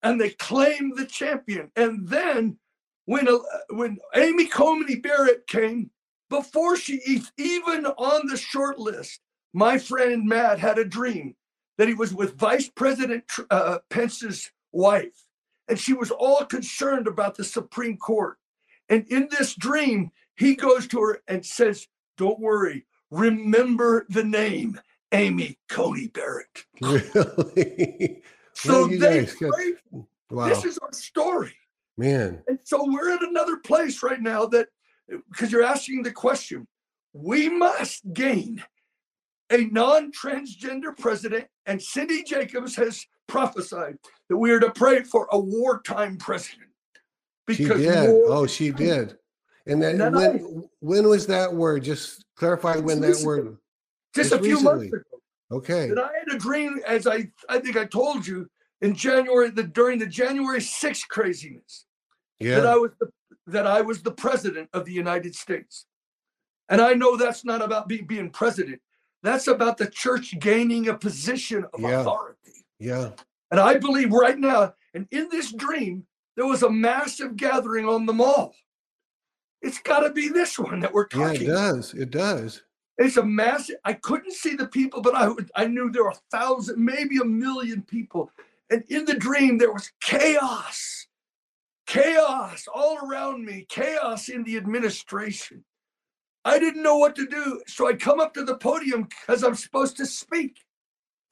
[0.02, 1.70] and they claim the champion.
[1.76, 2.58] And then
[3.04, 3.38] when uh,
[3.70, 5.90] when Amy Coney Barrett came,
[6.30, 7.00] before she
[7.36, 9.20] even on the short list,
[9.52, 11.34] my friend Matt had a dream
[11.78, 15.24] that he was with Vice President uh, Pence's wife,
[15.68, 18.36] and she was all concerned about the Supreme Court.
[18.88, 21.86] And in this dream, he goes to her and says,
[22.16, 24.80] Don't worry, remember the name
[25.12, 26.64] Amy Coney Barrett.
[26.80, 28.22] Really?
[28.54, 29.26] so they.
[30.30, 30.48] Wow.
[30.48, 31.54] This is our story.
[31.96, 32.42] Man.
[32.46, 34.68] And so we're at another place right now that,
[35.30, 36.66] because you're asking the question,
[37.12, 38.62] we must gain
[39.50, 43.96] a non transgender president, and Cindy Jacobs has prophesied
[44.28, 46.68] that we are to pray for a wartime president.
[47.46, 48.10] Because she did.
[48.26, 49.16] Oh, she did.
[49.66, 50.38] And then when, I,
[50.80, 51.84] when was that word?
[51.84, 53.56] Just clarify when that word.
[54.14, 54.90] Just, just a few recently.
[54.90, 55.20] months ago.
[55.50, 55.84] Okay.
[55.84, 58.48] And I had a dream, as I I think I told you
[58.82, 61.86] in January, the during the January 6th craziness.
[62.38, 62.56] Yeah.
[62.56, 63.10] That I was the
[63.48, 65.86] that I was the president of the United States.
[66.68, 68.80] And I know that's not about be, being president.
[69.22, 72.00] That's about the church gaining a position of yeah.
[72.00, 72.64] authority.
[72.78, 73.10] Yeah.
[73.50, 76.06] And I believe right now, and in this dream,
[76.36, 78.54] there was a massive gathering on the mall.
[79.60, 81.42] It's got to be this one that we're talking.
[81.42, 81.94] Yeah, it does.
[81.94, 82.62] It does.
[82.98, 83.76] It's a massive.
[83.84, 87.24] I couldn't see the people, but I I knew there were a thousand, maybe a
[87.24, 88.30] million people.
[88.70, 90.97] And in the dream, there was chaos,
[91.88, 95.64] chaos all around me, chaos in the administration.
[96.44, 97.62] I didn't know what to do.
[97.66, 100.60] So I come up to the podium because I'm supposed to speak.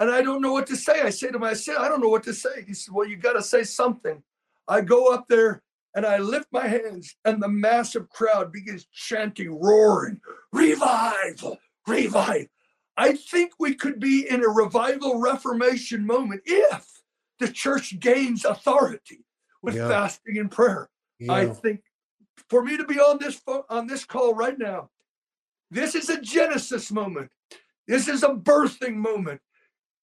[0.01, 1.03] And I don't know what to say.
[1.03, 2.64] I say to myself, I don't know what to say.
[2.66, 4.23] He said, Well, you got to say something.
[4.66, 5.62] I go up there
[5.95, 10.21] and I lift my hands, and the massive crowd begins chanting, roaring,
[10.53, 11.42] revive,
[11.87, 12.49] revive.
[12.99, 16.87] I think we could be in a revival reformation moment if
[17.38, 19.26] the church gains authority
[19.67, 19.89] with yeah.
[19.89, 20.89] fasting and prayer.
[21.19, 21.33] Yeah.
[21.33, 21.83] I think
[22.49, 24.89] for me to be on this on this call right now,
[25.71, 27.31] this is a Genesis moment.
[27.87, 29.41] This is a birthing moment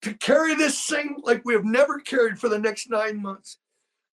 [0.02, 3.58] to carry this thing like we have never carried for the next nine months.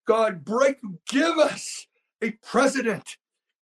[0.06, 1.86] God, break, give us
[2.22, 3.18] a president,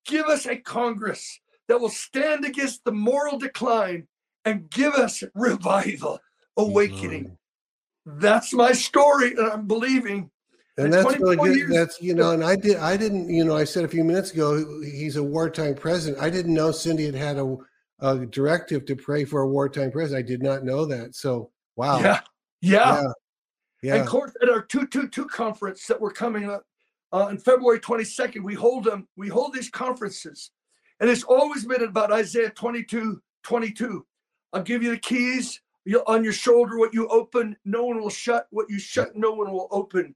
[0.07, 4.07] give us a Congress that will stand against the moral decline
[4.44, 6.20] and give us revival,
[6.57, 7.37] awakening.
[8.07, 10.31] That's my story, and I'm believing.
[10.76, 11.56] And that's really good.
[11.56, 12.76] Years, that's you know, and I did.
[12.76, 13.28] I didn't.
[13.28, 16.22] You know, I said a few minutes ago he's a wartime president.
[16.22, 17.56] I didn't know Cindy had had a
[18.00, 20.24] a directive to pray for a wartime president.
[20.24, 21.14] I did not know that.
[21.14, 22.00] So wow.
[22.00, 22.20] Yeah.
[22.61, 23.02] Yeah.
[23.02, 23.12] yeah.
[23.83, 23.94] yeah.
[23.94, 26.64] And of course, at our 222 conference that we're coming up
[27.12, 30.50] uh, on February 22nd, we hold them, we hold these conferences.
[31.00, 34.06] And it's always been about Isaiah 22, 22.
[34.52, 36.78] I'll give you the keys you on your shoulder.
[36.78, 38.46] What you open, no one will shut.
[38.50, 40.14] What you shut, no one will open.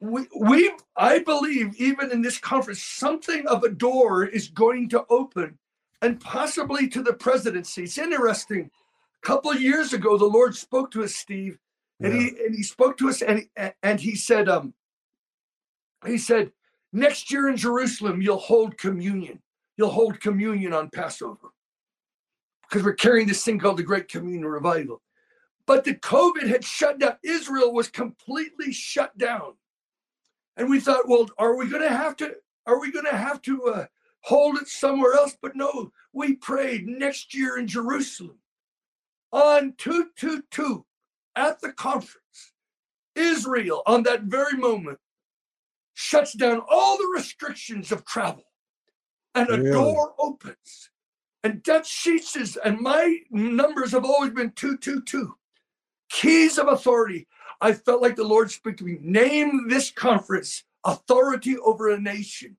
[0.00, 5.04] We, we, I believe, even in this conference, something of a door is going to
[5.10, 5.58] open
[6.02, 7.82] and possibly to the presidency.
[7.82, 8.70] It's interesting.
[9.22, 11.58] A couple of years ago, the Lord spoke to us, Steve,
[12.00, 12.20] and yeah.
[12.20, 13.46] he and he spoke to us, and
[13.82, 14.72] and he said, um,
[16.06, 16.52] he said,
[16.92, 19.40] next year in Jerusalem, you'll hold communion.
[19.76, 21.48] You'll hold communion on Passover
[22.68, 25.00] because we're carrying this thing called the Great Communion Revival.
[25.66, 27.16] But the COVID had shut down.
[27.22, 29.54] Israel was completely shut down,
[30.58, 32.34] and we thought, well, are we going to have to?
[32.66, 33.64] Are we going to have to?
[33.64, 33.86] Uh,
[34.22, 35.36] hold it somewhere else.
[35.40, 38.38] But no, we prayed next year in Jerusalem
[39.32, 40.84] on 222
[41.36, 42.52] at the conference.
[43.14, 44.98] Israel, on that very moment,
[45.94, 48.44] shuts down all the restrictions of travel
[49.34, 49.70] and a really?
[49.72, 50.90] door opens.
[51.42, 55.34] And Dutch Sheets is, and my numbers have always been 222.
[56.10, 57.26] Keys of authority.
[57.60, 58.98] I felt like the Lord spoke to me.
[59.00, 62.56] Name this conference authority over a nation.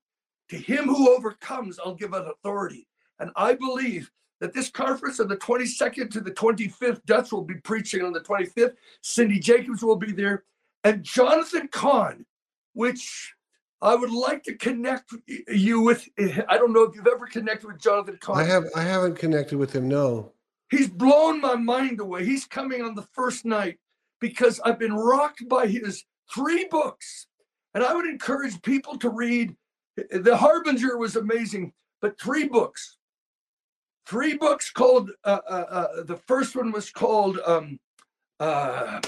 [0.50, 2.86] To him who overcomes, I'll give an authority.
[3.18, 4.10] And I believe
[4.40, 8.20] that this conference on the 22nd to the 25th, Dutch will be preaching on the
[8.20, 8.74] 25th.
[9.02, 10.44] Cindy Jacobs will be there.
[10.84, 12.24] And Jonathan Cahn,
[12.72, 13.34] which
[13.82, 15.14] I would like to connect
[15.48, 16.08] you with.
[16.48, 18.38] I don't know if you've ever connected with Jonathan Cahn.
[18.38, 18.66] I have.
[18.74, 19.88] I haven't connected with him.
[19.88, 20.32] No.
[20.70, 22.24] He's blown my mind away.
[22.24, 23.78] He's coming on the first night
[24.20, 27.26] because I've been rocked by his three books,
[27.74, 29.54] and I would encourage people to read
[29.96, 32.96] the Harbinger was amazing, but three books,
[34.06, 35.10] three books called.
[35.24, 37.78] Uh, uh, uh, the first one was called um,
[38.38, 39.00] uh,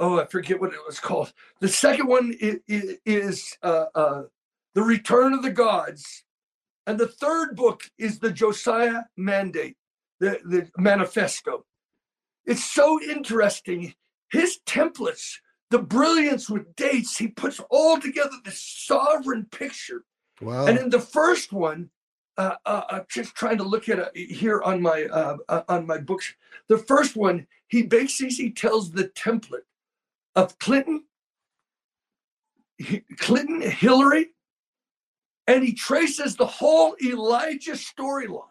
[0.00, 1.32] oh, I forget what it was called.
[1.60, 2.58] The second one is,
[3.04, 4.22] is uh, uh,
[4.74, 6.24] The Return of the Gods.
[6.88, 9.76] And the third book is the Josiah Mandate,
[10.20, 11.64] the, the manifesto.
[12.46, 13.94] It's so interesting.
[14.30, 15.38] His templates,
[15.70, 20.04] the brilliance with dates, he puts all together this sovereign picture.
[20.40, 20.66] Wow.
[20.66, 21.90] And in the first one,
[22.38, 25.62] uh, uh, I'm uh, just trying to look at it here on my uh, uh,
[25.68, 26.34] on my books.
[26.68, 29.64] The first one, he basically tells the template
[30.34, 31.04] of Clinton,
[33.16, 34.32] Clinton, Hillary,
[35.46, 38.42] and he traces the whole Elijah storyline.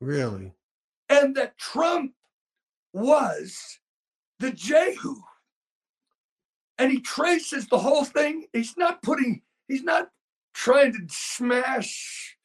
[0.00, 0.52] Really?
[1.08, 2.12] And that Trump
[2.94, 3.78] was
[4.40, 5.16] the Jehu.
[6.78, 8.46] And he traces the whole thing.
[8.52, 10.08] He's not putting, he's not
[10.54, 12.36] trying to smash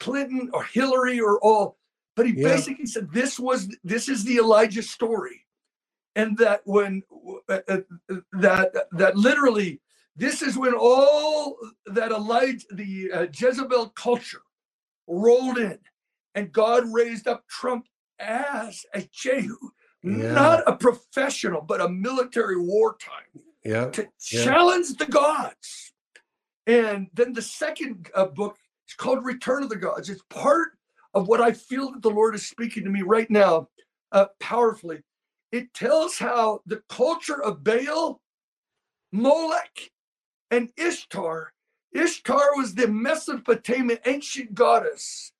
[0.00, 1.78] Clinton or Hillary or all,
[2.16, 2.48] but he yeah.
[2.48, 5.46] basically said this was this is the Elijah story
[6.18, 7.02] and that when
[7.48, 7.78] uh, uh,
[8.32, 9.80] that that literally
[10.16, 14.42] this is when all that Elijah the uh, Jezebel culture
[15.06, 15.78] rolled in,
[16.34, 17.86] and God raised up Trump
[18.18, 19.56] as a Jehu,
[20.02, 20.32] yeah.
[20.32, 24.44] not a professional but a military wartime, yeah, to yeah.
[24.44, 25.92] challenge the gods.
[26.66, 28.56] And then the second uh, book
[28.86, 30.10] is called Return of the Gods.
[30.10, 30.68] It's part
[31.14, 33.68] of what I feel that the Lord is speaking to me right now,
[34.12, 35.02] uh, powerfully
[35.52, 38.20] it tells how the culture of Baal,
[39.12, 39.90] Molech,
[40.50, 41.52] and Ishtar.
[41.92, 45.32] Ishtar was the Mesopotamian ancient goddess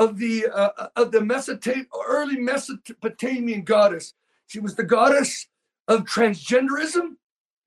[0.00, 4.14] of the uh, of the Mesopotamian early Mesopotamian goddess.
[4.48, 5.46] She was the goddess
[5.86, 7.16] of transgenderism.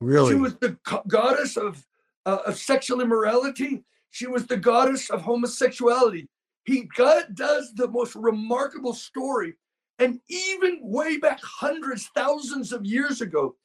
[0.02, 1.86] Really, she was the goddess of
[2.26, 3.84] uh, of sexual immorality.
[4.12, 6.28] She was the goddess of homosexuality.
[6.66, 9.54] He God does the most remarkable story
[10.00, 13.56] and even way back hundreds, thousands of years ago,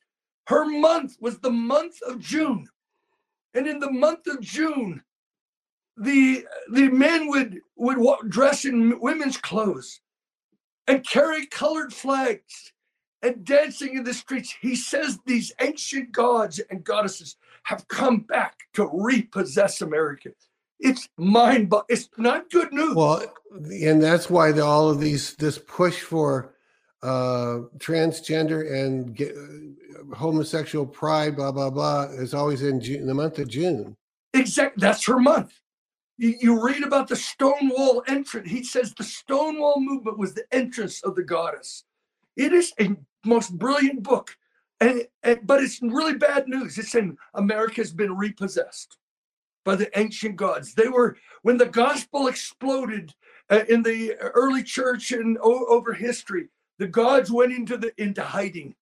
[0.46, 2.68] her month was the month of June.
[3.54, 5.02] And in the month of June,
[6.01, 10.01] the, the men would, would dress in women's clothes
[10.87, 12.73] and carry colored flags
[13.23, 14.55] and dancing in the streets.
[14.61, 20.31] He says these ancient gods and goddesses have come back to repossess America.
[20.81, 22.95] It's mind, but it's not good news.
[22.95, 26.55] Well, and that's why the, all of these this push for
[27.03, 33.15] uh transgender and get, uh, homosexual pride, blah blah blah, is always in June, the
[33.15, 33.97] month of June.
[34.35, 35.53] Exactly, that's her month.
[36.18, 38.50] You, you read about the Stonewall entrance.
[38.50, 41.85] He says the Stonewall movement was the entrance of the goddess.
[42.37, 44.37] It is a most brilliant book,
[44.81, 46.76] and, and but it's really bad news.
[46.76, 48.98] It's saying America has been repossessed
[49.64, 50.74] by the ancient gods.
[50.74, 53.14] They were, when the gospel exploded
[53.50, 58.74] uh, in the early church and over history, the gods went into the into hiding.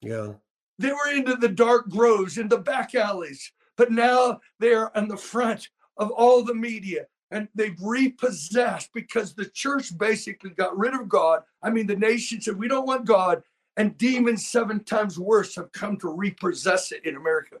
[0.00, 0.32] Yeah.
[0.78, 5.16] They were into the dark groves, in the back alleys, but now they're on the
[5.16, 5.68] front
[6.02, 11.42] of all the media and they've repossessed because the church basically got rid of God.
[11.62, 13.42] I mean, the nation said, we don't want God.
[13.76, 17.56] And demons seven times worse have come to repossess it in America.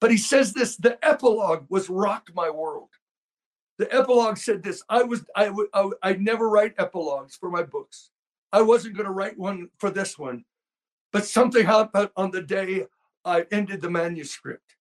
[0.00, 2.90] But he says this the epilogue was rocked my world.
[3.78, 8.10] The epilogue said this I was, I I, I never write epilogues for my books.
[8.52, 10.44] I wasn't going to write one for this one,
[11.12, 12.84] but something happened on the day
[13.24, 14.76] I ended the manuscript.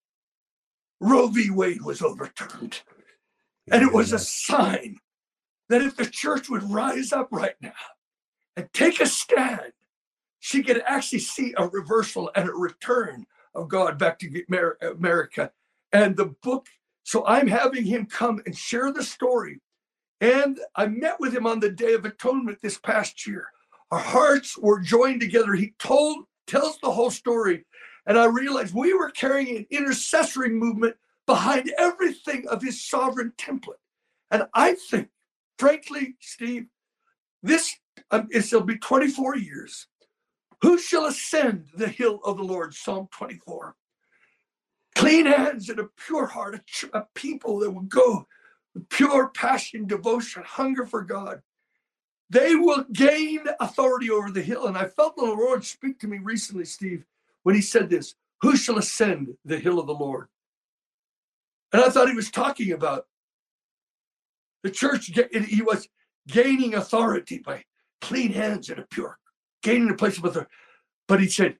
[0.99, 1.49] Roe v.
[1.49, 2.81] Wade was overturned.
[3.71, 4.97] And it was a sign
[5.69, 7.71] that if the church would rise up right now
[8.57, 9.71] and take a stand,
[10.39, 14.43] she could actually see a reversal and a return of God back to
[14.81, 15.51] America.
[15.93, 16.67] And the book,
[17.03, 19.61] so I'm having him come and share the story.
[20.19, 23.47] And I met with him on the Day of Atonement this past year.
[23.91, 25.53] Our hearts were joined together.
[25.53, 27.65] He told, tells the whole story.
[28.05, 30.95] And I realized we were carrying an intercessory movement
[31.25, 33.81] behind everything of his sovereign template.
[34.31, 35.09] And I think,
[35.57, 36.67] frankly, Steve,
[37.41, 37.75] this
[38.11, 39.87] um, it'll be 24 years
[40.63, 42.73] who shall ascend the hill of the Lord?
[42.73, 43.75] Psalm 24.
[44.95, 48.25] Clean hands and a pure heart, a, a people that will go
[48.73, 51.41] with pure passion, devotion, hunger for God.
[52.29, 54.67] They will gain authority over the hill.
[54.67, 57.03] And I felt the Lord speak to me recently, Steve,
[57.43, 60.29] when he said this Who shall ascend the hill of the Lord?
[61.73, 63.07] And I thought he was talking about
[64.61, 65.11] the church.
[65.47, 65.89] He was
[66.27, 67.63] gaining authority by
[67.99, 69.17] clean hands and a pure
[69.63, 70.51] gaining a place of authority.
[71.07, 71.57] But he said,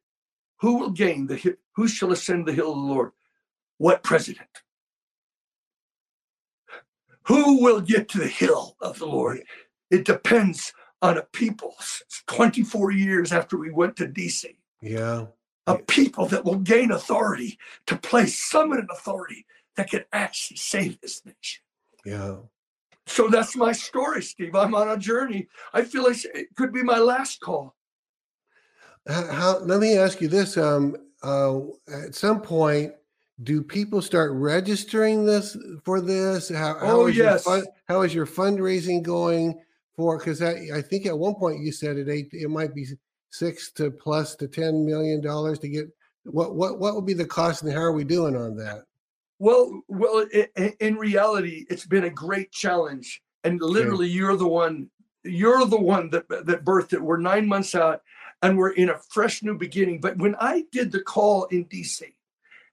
[0.60, 3.12] Who will gain the who shall ascend the hill of the Lord?
[3.80, 4.50] What president?
[7.24, 9.44] Who will get to the hill of the Lord?
[9.90, 11.74] It depends on a people.
[11.80, 14.56] It's 24 years after we went to DC.
[14.82, 15.28] Yeah.
[15.66, 17.58] a people that will gain authority
[17.88, 19.46] to place some in authority
[19.76, 21.64] that could actually save this nation.
[22.06, 22.36] Yeah.
[23.06, 24.56] So that's my story, Steve.
[24.56, 25.48] I'm on a journey.
[25.74, 27.76] I feel like it could be my last call.
[29.08, 30.58] How, how let me ask you this.
[30.58, 32.94] Um, uh, at some point,
[33.44, 36.50] do people start registering this for this?
[36.50, 37.46] How, how oh, is yes.
[37.46, 39.60] Your fun, how is your fundraising going
[39.96, 40.18] for?
[40.18, 42.86] Because I, I think at one point you said it eight, it might be
[43.32, 45.88] six to plus to ten million dollars to get.
[46.24, 48.84] What what what would be the cost, and how are we doing on that?
[49.44, 54.14] Well, well, in, in reality, it's been a great challenge, and literally, okay.
[54.14, 54.90] you're the one.
[55.26, 57.02] You're the one that that birthed it.
[57.02, 58.04] We're nine months out,
[58.42, 60.00] and we're in a fresh new beginning.
[60.00, 62.04] But when I did the call in DC,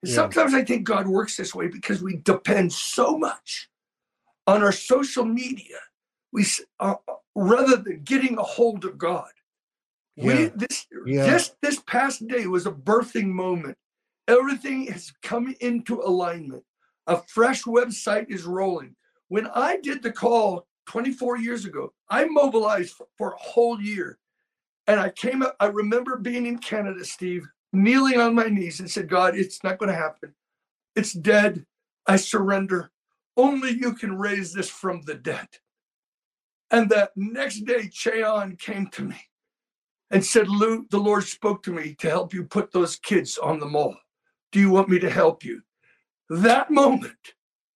[0.04, 0.14] yeah.
[0.14, 3.68] sometimes I think God works this way because we depend so much
[4.46, 5.78] on our social media.
[6.32, 6.46] We
[6.78, 6.94] uh,
[7.34, 9.32] rather than getting a hold of God.
[10.14, 10.24] Yeah.
[10.24, 11.26] We this yeah.
[11.26, 13.76] just this past day was a birthing moment
[14.30, 16.62] Everything has come into alignment.
[17.08, 18.94] A fresh website is rolling.
[19.26, 24.18] When I did the call 24 years ago, I mobilized for, a whole year.
[24.86, 28.88] And I came up, I remember being in Canada, Steve, kneeling on my knees and
[28.88, 30.32] said, God, it's not going to happen.
[30.94, 31.66] It's dead.
[32.06, 32.92] I surrender.
[33.36, 35.48] Only you can raise this from the dead.
[36.70, 39.16] And that next day, Che Ahn came to me
[40.08, 43.58] and said, Lou, the Lord spoke to me to help you put those kids on
[43.58, 43.96] the mall.
[44.52, 45.62] Do you want me to help you?
[46.28, 47.34] That moment,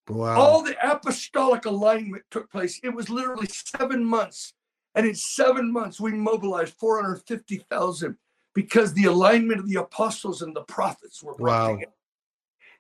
[0.09, 0.37] wow.
[0.37, 2.81] all the apostolic alignment took place.
[2.83, 4.55] It was literally seven months.
[4.95, 8.17] And in seven months, we mobilized 450,000
[8.55, 11.79] because the alignment of the apostles and the prophets were wow.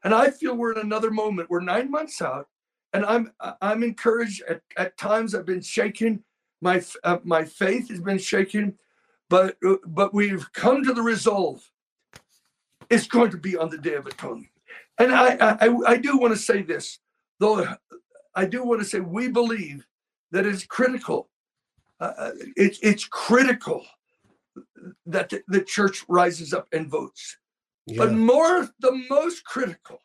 [0.04, 1.50] And I feel we're in another moment.
[1.50, 2.46] We're nine months out,
[2.92, 4.42] and I'm I'm encouraged.
[4.48, 6.22] At, at times, I've been shaken.
[6.60, 8.78] My uh, my faith has been shaken,
[9.30, 11.68] but uh, but we've come to the resolve
[12.90, 14.48] it's going to be on the Day of Atonement.
[14.98, 16.98] And I, I, I do want to say this,
[17.40, 17.66] though
[18.34, 19.86] I do want to say we believe
[20.30, 21.28] that it's critical.
[22.00, 23.84] Uh, uh it, it's critical
[25.06, 27.38] that the, the, church rises up and votes.
[27.86, 27.98] Yeah.
[27.98, 29.98] But more, the most critical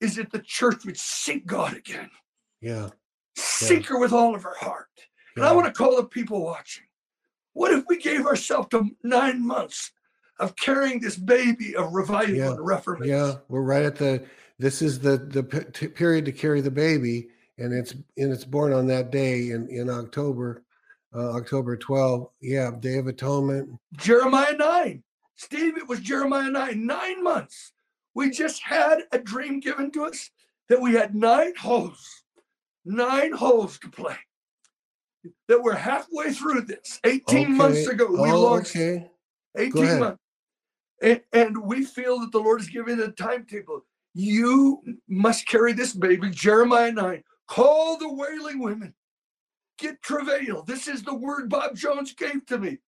[0.00, 2.10] is that the church would seek God again.
[2.60, 2.90] Yeah.
[3.36, 3.88] Seek yeah.
[3.90, 4.88] her with all of her heart.
[5.36, 6.84] And I want to call the people watching.
[7.54, 9.92] What if we gave ourselves to nine months
[10.42, 13.16] of carrying this baby of revival yeah, and reformation.
[13.16, 14.24] Yeah, we're right at the.
[14.58, 17.28] This is the the p- period to carry the baby,
[17.58, 20.64] and it's and it's born on that day in in October,
[21.14, 22.28] uh, October 12.
[22.40, 23.78] Yeah, Day of Atonement.
[23.96, 25.02] Jeremiah nine,
[25.36, 25.78] Steve.
[25.78, 26.86] It was Jeremiah nine.
[26.86, 27.72] Nine months.
[28.14, 30.30] We just had a dream given to us
[30.68, 32.24] that we had nine holes,
[32.84, 34.16] nine holes to play.
[35.46, 36.98] That we're halfway through this.
[37.04, 37.46] 18 okay.
[37.46, 38.74] months ago, we oh, launched.
[38.74, 39.08] Okay.
[39.56, 40.21] 18 months.
[41.02, 43.84] And, we feel that the Lord is giving a timetable.
[44.14, 47.22] You must carry this baby, Jeremiah 9.
[47.48, 48.94] Call the wailing women.
[49.78, 50.62] Get travail.
[50.62, 52.78] This is the word Bob Jones gave to me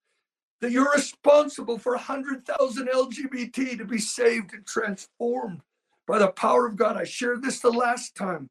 [0.61, 5.61] that you're responsible for 100,000 LGBT to be saved and transformed
[6.07, 6.97] by the power of God.
[6.97, 8.49] I shared this the last time.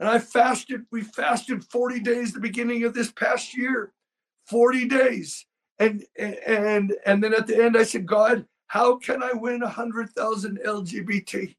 [0.00, 3.92] And I fasted, we fasted 40 days the beginning of this past year.
[4.48, 5.46] 40 days.
[5.78, 10.60] And and and then at the end I said, God, how can I win 100,000
[10.64, 11.56] LGBT?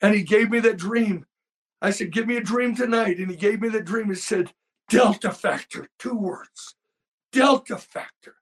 [0.00, 1.26] And he gave me that dream.
[1.82, 3.18] I said, Give me a dream tonight.
[3.18, 4.08] And he gave me the dream.
[4.08, 4.52] He said,
[4.88, 6.76] Delta factor, two words.
[7.32, 8.36] Delta factor.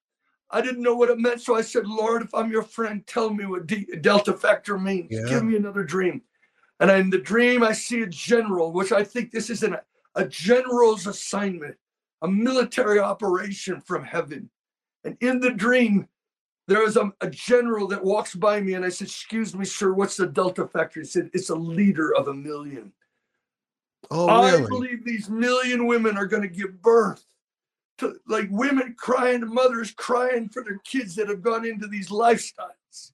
[0.51, 1.41] I didn't know what it meant.
[1.41, 5.09] So I said, Lord, if I'm your friend, tell me what D- Delta factor means.
[5.11, 5.25] Yeah.
[5.29, 6.23] Give me another dream.
[6.79, 9.77] And in the dream, I see a general, which I think this is an,
[10.15, 11.77] a general's assignment,
[12.23, 14.51] a military operation from heaven.
[15.05, 16.07] And in the dream,
[16.69, 19.93] there was a, a, general that walks by me and I said, Excuse me, sir,
[19.93, 21.01] what's the Delta factor?
[21.01, 22.93] He said, It's a leader of a million.
[24.11, 24.65] Oh, really?
[24.65, 27.25] I believe these million women are going to give birth
[27.99, 33.13] to like women crying, mothers crying for their kids that have gone into these lifestyles.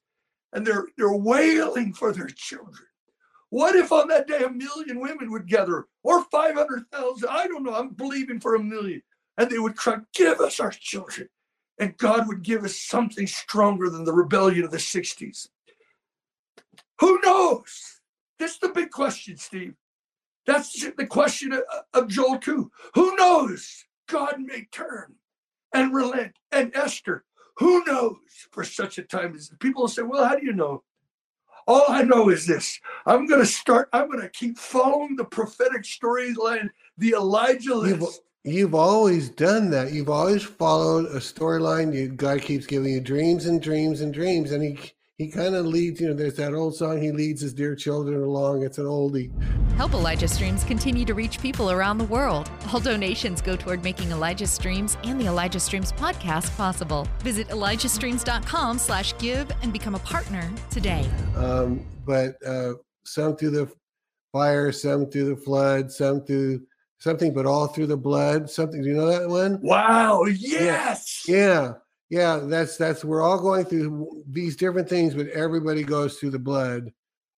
[0.51, 2.87] And they're they're wailing for their children.
[3.49, 7.29] What if on that day a million women would gather, or 500,000?
[7.29, 7.75] I don't know.
[7.75, 9.03] I'm believing for a million.
[9.37, 11.29] And they would cry, Give us our children
[11.83, 15.49] and God would give us something stronger than the rebellion of the 60s.
[17.01, 17.99] Who knows?
[18.39, 19.75] That's the big question, Steve.
[20.45, 21.59] That's the question
[21.93, 22.71] of Joel 2.
[22.95, 23.83] Who knows?
[24.07, 25.15] God may turn
[25.73, 26.37] and relent.
[26.53, 27.25] And Esther,
[27.57, 28.17] who knows
[28.51, 30.83] for such a time as people will say, Well, how do you know?
[31.67, 35.25] All I know is this I'm going to start, I'm going to keep following the
[35.25, 38.21] prophetic storyline, the Elijah list.
[38.45, 39.93] You've always done that.
[39.93, 42.15] You've always followed a storyline.
[42.17, 44.77] God keeps giving you dreams and dreams and dreams, and he
[45.17, 48.21] he kind of leads, you know, there's that old song, he leads his dear children
[48.21, 48.63] along.
[48.63, 49.31] It's an oldie.
[49.75, 52.49] Help Elijah Streams continue to reach people around the world.
[52.73, 57.07] All donations go toward making Elijah Streams and the Elijah Streams podcast possible.
[57.19, 61.07] Visit ElijahStreams.com slash give and become a partner today.
[61.37, 62.73] Um, but uh,
[63.05, 63.71] some through the
[64.31, 66.63] fire, some through the flood, some through
[67.03, 68.49] something, but all through the blood.
[68.49, 69.59] Something, do you know that one?
[69.61, 71.25] Wow, yes.
[71.27, 71.35] Yeah.
[71.37, 71.73] yeah
[72.13, 76.37] yeah that's that's we're all going through these different things but everybody goes through the
[76.37, 76.91] blood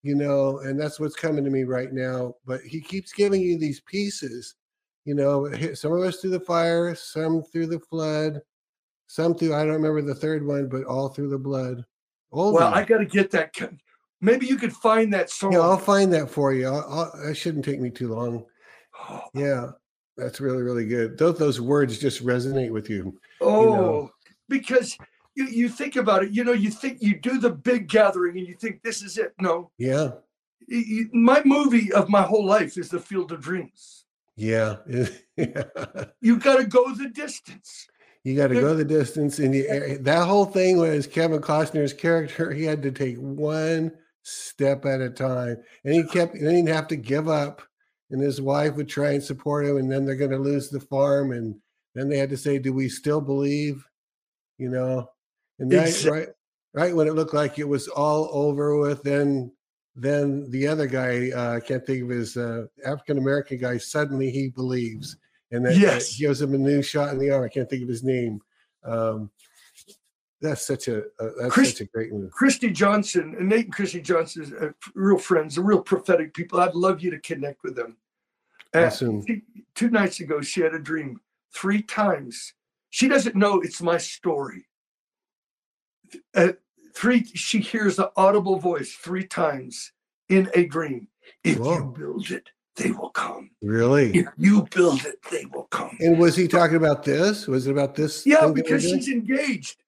[0.02, 3.56] you know and that's what's coming to me right now but he keeps giving you
[3.56, 4.56] these pieces
[5.04, 8.40] you know some of us through the fire some through the flood
[9.06, 11.84] some through i don't remember the third one but all through the blood
[12.32, 13.54] Old well i got to get that
[14.20, 17.36] maybe you could find that song yeah i'll find that for you I'll, I'll, that
[17.36, 18.44] shouldn't take me too long.
[19.34, 19.70] Yeah
[20.16, 23.84] that's really really good those those words just resonate with you oh you know?
[23.84, 24.10] Oh,
[24.48, 24.96] because
[25.34, 28.46] you, you think about it, you know, you think you do the big gathering and
[28.46, 29.34] you think this is it.
[29.40, 29.70] No.
[29.78, 30.12] Yeah.
[31.12, 34.06] My movie of my whole life is The Field of Dreams.
[34.36, 34.76] Yeah.
[35.36, 37.86] you got to go the distance.
[38.22, 39.38] You got to go the distance.
[39.38, 42.52] And the, eh, that whole thing was Kevin Costner's character.
[42.52, 43.92] He had to take one
[44.22, 45.58] step at a time.
[45.84, 47.60] And he kept, and he'd have to give up.
[48.14, 49.76] And his wife would try and support him.
[49.76, 51.32] And then they're going to lose the farm.
[51.32, 51.56] And
[51.94, 53.84] then they had to say, Do we still believe?
[54.58, 55.10] you know,
[55.58, 56.28] and that, right,
[56.72, 59.52] right when it looked like it was all over with, then
[59.96, 64.30] then the other guy, uh, I can't think of his uh, African American guy, suddenly
[64.30, 65.16] he believes,
[65.52, 66.10] and that, yes.
[66.10, 67.44] that, gives him a new shot in the arm.
[67.44, 68.40] I can't think of his name.
[68.84, 69.30] Um,
[70.40, 72.30] that's such a uh, that's Chris, such a great move.
[72.32, 76.60] Christy Johnson and Nate and Christy Johnson are real friends, they're real prophetic people.
[76.60, 77.96] I'd love you to connect with them.
[78.74, 79.24] Awesome.
[79.26, 79.42] She,
[79.74, 81.20] two nights ago, she had a dream
[81.52, 82.54] three times
[82.94, 84.68] she doesn't know it's my story.
[86.32, 86.52] Uh,
[86.94, 89.90] three, she hears the audible voice three times
[90.28, 91.08] in a dream.
[91.42, 91.74] If Whoa.
[91.74, 93.50] you build it, they will come.
[93.62, 94.12] Really?
[94.14, 95.96] If you build it, they will come.
[95.98, 97.48] And was he talking about this?
[97.48, 98.24] Was it about this?
[98.24, 99.82] Yeah, because she's engaged,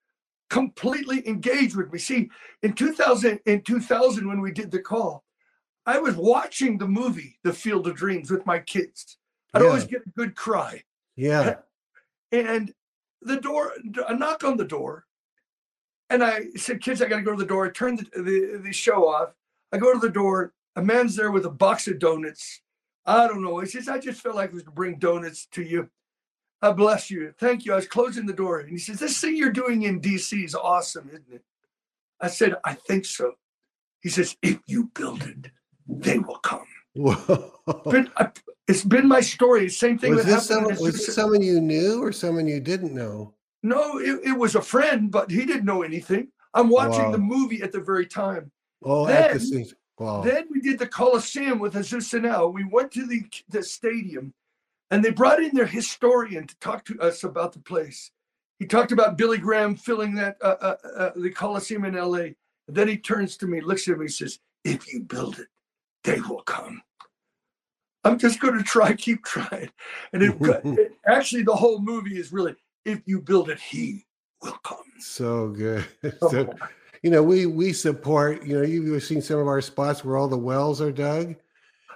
[0.50, 2.00] completely engaged with me.
[2.00, 2.28] See,
[2.64, 5.22] in 2000, in 2000, when we did the call,
[5.86, 9.18] I was watching the movie The Field of Dreams with my kids.
[9.54, 9.68] I'd yeah.
[9.68, 10.82] always get a good cry.
[11.16, 11.56] Yeah.
[12.32, 12.74] And
[13.22, 13.72] the door,
[14.08, 15.04] a knock on the door.
[16.10, 17.66] And I said, kids, I got to go to the door.
[17.66, 19.30] I turned the, the, the, show off.
[19.72, 20.52] I go to the door.
[20.74, 22.60] A man's there with a box of donuts.
[23.06, 23.60] I don't know.
[23.60, 25.88] He says, I just felt like it was to bring donuts to you.
[26.60, 27.32] I bless you.
[27.38, 27.72] Thank you.
[27.72, 28.58] I was closing the door.
[28.58, 31.44] And he says, This thing you're doing in DC is awesome, isn't it?
[32.20, 33.34] I said, I think so.
[34.00, 35.52] He says, If you build it,
[35.88, 36.66] they will come.
[36.94, 38.30] But I,
[38.68, 39.68] it's been my story.
[39.68, 43.34] Same thing was this someone, was this someone you knew or someone you didn't know?
[43.62, 46.28] No, it, it, was a friend, but he didn't know anything.
[46.54, 47.12] I'm watching wow.
[47.12, 48.50] the movie at the very time.
[48.82, 50.22] Oh, then, at the wow.
[50.22, 52.52] Then we did the Coliseum with Jesus Sanel.
[52.52, 54.32] We went to the, the stadium
[54.90, 58.10] and they brought in their historian to talk to us about the place.
[58.58, 62.30] He talked about Billy Graham filling that uh, uh, uh, the Coliseum in LA.
[62.68, 65.48] And then he turns to me, looks at me, says, "If you build it,
[66.06, 66.80] they will come."
[68.06, 69.68] I'm just going to try, keep trying.
[70.12, 72.54] And it, it, actually, the whole movie is really,
[72.84, 74.04] if you build it, he
[74.42, 74.78] will come.
[75.00, 75.84] So good.
[76.30, 76.68] so, oh.
[77.02, 78.44] you know, we we support.
[78.44, 81.34] You know, you've seen some of our spots where all the wells are dug.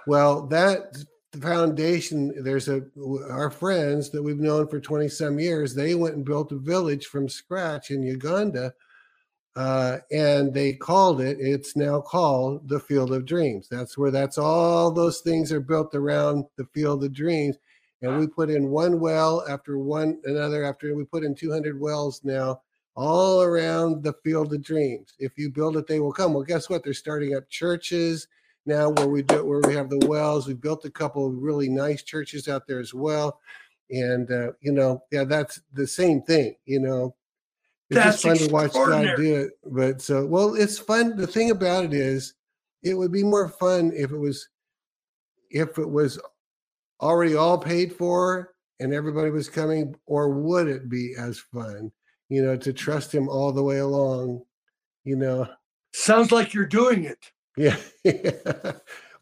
[0.05, 0.97] Well, that
[1.39, 2.43] foundation.
[2.43, 2.83] There's a
[3.29, 5.73] our friends that we've known for twenty some years.
[5.73, 8.73] They went and built a village from scratch in Uganda
[9.55, 13.67] uh, and they called it it's now called the field of dreams.
[13.69, 17.57] That's where that's all those things are built around the field of dreams.
[18.01, 22.21] And we put in one well after one another after we put in 200 wells
[22.23, 22.61] now
[22.95, 25.13] all around the field of dreams.
[25.19, 26.33] If you build it they will come.
[26.33, 26.83] Well guess what?
[26.83, 28.27] They're starting up churches
[28.65, 30.47] now where we do where we have the wells.
[30.47, 33.39] We built a couple of really nice churches out there as well.
[33.89, 37.15] And uh, you know yeah that's the same thing you know
[37.91, 39.51] it's That's just fun to watch God do it.
[39.65, 41.17] But so, well, it's fun.
[41.17, 42.35] The thing about it is,
[42.83, 44.47] it would be more fun if it was,
[45.49, 46.17] if it was
[47.01, 51.91] already all paid for and everybody was coming, or would it be as fun,
[52.29, 54.41] you know, to trust Him all the way along,
[55.03, 55.47] you know?
[55.93, 57.19] Sounds like you're doing it.
[57.57, 57.75] Yeah.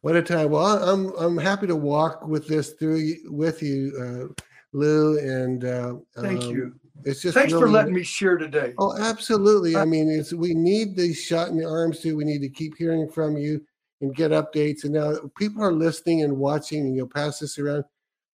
[0.01, 0.51] what a time.
[0.51, 4.43] Well, I'm I'm happy to walk with this through with you, uh,
[4.73, 6.79] Lou, and uh, thank um, you.
[7.05, 8.73] It's just thanks really, for letting me share today.
[8.77, 9.75] Oh, absolutely.
[9.75, 12.17] I mean, it's we need these shot in the arms too.
[12.17, 13.61] We need to keep hearing from you
[14.01, 14.83] and get updates.
[14.83, 17.83] And now people are listening and watching, and you'll pass this around.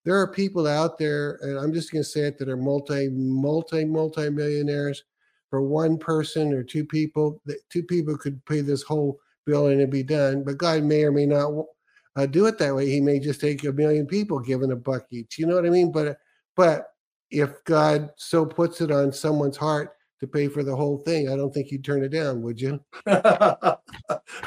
[0.04, 3.10] There are people out there, and I'm just going to say it, that are multi,
[3.10, 5.04] multi, multi millionaires
[5.50, 7.42] for one person or two people.
[7.46, 10.44] That two people could pay this whole bill and it'd be done.
[10.44, 11.52] But God may or may not
[12.16, 12.90] uh, do it that way.
[12.90, 15.38] He may just take a million people giving a buck each.
[15.38, 15.92] You know what I mean?
[15.92, 16.18] But
[16.56, 16.88] but
[17.32, 21.36] if God so puts it on someone's heart to pay for the whole thing, I
[21.36, 22.80] don't think you'd turn it down, would you?
[23.08, 23.78] I,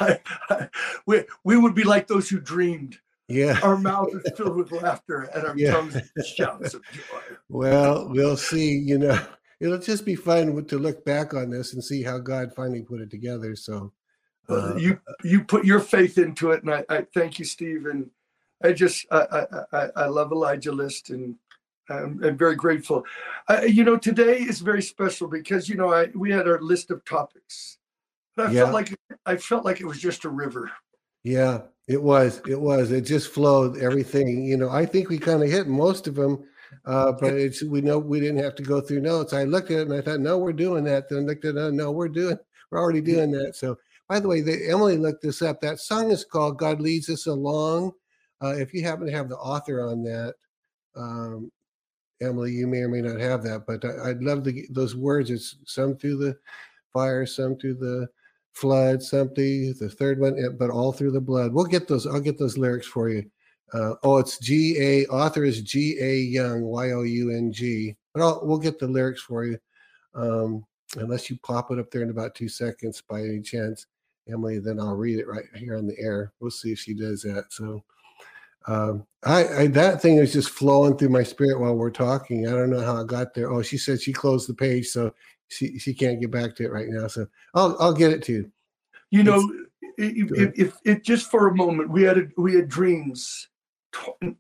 [0.00, 0.68] I,
[1.06, 2.98] we, we would be like those who dreamed.
[3.28, 3.58] Yeah.
[3.62, 5.72] Our mouth is filled with laughter and our yeah.
[5.72, 7.36] tongues shouts of joy.
[7.50, 8.78] Well, we'll see.
[8.78, 9.20] You know,
[9.60, 13.00] it'll just be fun to look back on this and see how God finally put
[13.00, 13.54] it together.
[13.54, 13.92] So
[14.48, 17.84] uh, you you put your faith into it, and I, I thank you, Steve.
[17.84, 18.08] And
[18.64, 21.36] I just I I, I love Elijah List, and
[21.88, 23.04] I'm, I'm very grateful.
[23.48, 26.90] Uh, you know, today is very special because you know I we had our list
[26.90, 27.78] of topics.
[28.36, 28.62] I yeah.
[28.62, 30.70] felt like I felt like it was just a river.
[31.24, 32.40] Yeah, it was.
[32.46, 32.92] It was.
[32.92, 33.78] It just flowed.
[33.78, 34.44] Everything.
[34.44, 36.44] You know, I think we kind of hit most of them.
[36.84, 39.32] Uh, but it's we know we didn't have to go through notes.
[39.32, 41.08] I looked at it and I thought, no, we're doing that.
[41.08, 42.38] Then I looked at it, no, we're doing,
[42.70, 43.56] we're already doing that.
[43.56, 43.78] So
[44.08, 45.60] by the way, the, Emily looked this up.
[45.60, 47.92] That song is called "God Leads Us Along."
[48.42, 50.34] Uh, if you happen to have the author on that,
[50.96, 51.50] um,
[52.20, 55.30] Emily, you may or may not have that, but I, would love to those words.
[55.30, 56.38] It's some through the
[56.92, 58.08] fire, some through the
[58.58, 61.52] flood, something the third one, eh, but all through the blood.
[61.52, 62.06] We'll get those.
[62.06, 63.30] I'll get those lyrics for you.
[63.72, 65.06] Uh, oh, it's G A.
[65.06, 67.96] Author is G A Young, Y O U N G.
[68.12, 69.58] But I'll, we'll get the lyrics for you,
[70.14, 70.64] um,
[70.96, 73.86] unless you pop it up there in about two seconds by any chance.
[74.28, 76.32] Emily, then I'll read it right here on the air.
[76.40, 77.46] We'll see if she does that.
[77.50, 77.84] So
[78.68, 82.46] um, I, I, that thing is just flowing through my spirit while we're talking.
[82.46, 83.50] I don't know how I got there.
[83.50, 85.12] Oh, she said she closed the page, so
[85.48, 87.08] she she can't get back to it right now.
[87.08, 88.52] So I'll I'll get it to you.
[89.10, 89.42] You know,
[89.96, 93.48] if, if, if, just for a moment we had a, we had dreams.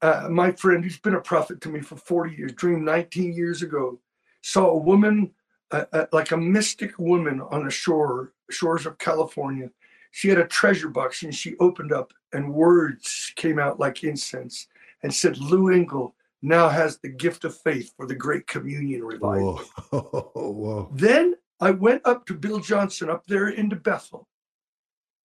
[0.02, 3.62] Uh, my friend, who's been a prophet to me for 40 years, dreamed 19 years
[3.62, 3.98] ago,
[4.42, 5.32] saw a woman,
[5.70, 9.70] uh, uh, like a mystic woman on the shore shores of California,
[10.10, 14.66] she had a treasure box and she opened up and words came out like incense
[15.02, 19.60] and said, Lou Engle now has the gift of faith for the Great Communion Revival.
[19.90, 20.30] Whoa.
[20.34, 20.90] Whoa.
[20.92, 24.28] Then I went up to Bill Johnson up there into Bethel.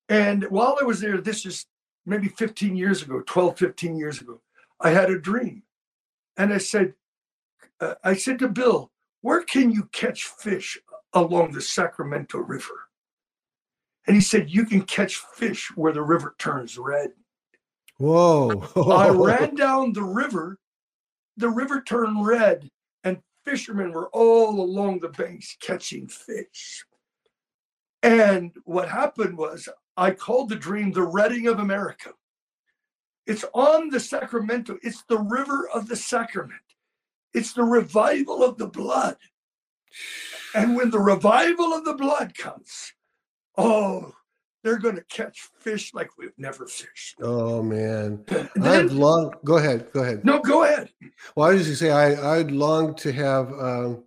[0.10, 1.66] And while I was there, this is
[2.06, 4.42] maybe 15 years ago, 12, 15 years ago,
[4.80, 5.64] I had a dream.
[6.38, 6.94] And I said,
[7.80, 10.78] uh, I said to Bill, where can you catch fish
[11.14, 12.90] along the Sacramento River?
[14.08, 17.12] And he said, You can catch fish where the river turns red.
[17.98, 18.68] Whoa.
[18.76, 20.60] I ran down the river,
[21.38, 22.70] the river turned red,
[23.04, 26.86] and fishermen were all along the banks catching fish.
[28.02, 32.12] And what happened was, I called the dream the redding of America.
[33.26, 36.60] It's on the Sacramento, it's the river of the sacrament,
[37.34, 39.16] it's the revival of the blood.
[40.54, 42.92] And when the revival of the blood comes,
[43.58, 44.14] oh,
[44.64, 47.16] they're going to catch fish like we've never fished.
[47.22, 48.24] Oh man,
[48.62, 49.34] I'd long.
[49.44, 49.92] Go ahead.
[49.92, 50.24] Go ahead.
[50.24, 50.90] No, go ahead.
[51.36, 53.52] Well, I was just say I I'd long to have.
[53.54, 54.04] Um,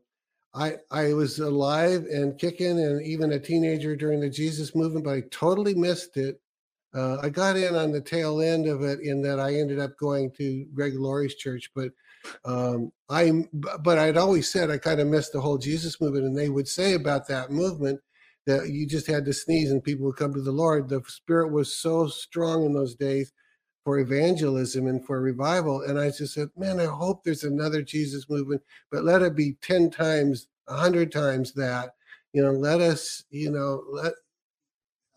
[0.55, 5.14] I I was alive and kicking and even a teenager during the Jesus movement, but
[5.14, 6.40] I totally missed it.
[6.94, 9.99] Uh, I got in on the tail end of it in that I ended up
[9.99, 11.90] going to Greg Laurie's church, but
[12.47, 16.36] um, I but I'd always said I kind of missed the whole Jesus movement, and
[16.36, 18.01] they would say about that movement
[18.47, 20.88] that you just had to sneeze and people would come to the Lord.
[20.88, 23.32] The Spirit was so strong in those days
[23.84, 25.82] for evangelism and for revival.
[25.82, 29.57] And I just said, man, I hope there's another Jesus movement, but let it be
[29.62, 31.90] 10 times, 100 times that.
[32.32, 34.12] You know, let us, you know, let,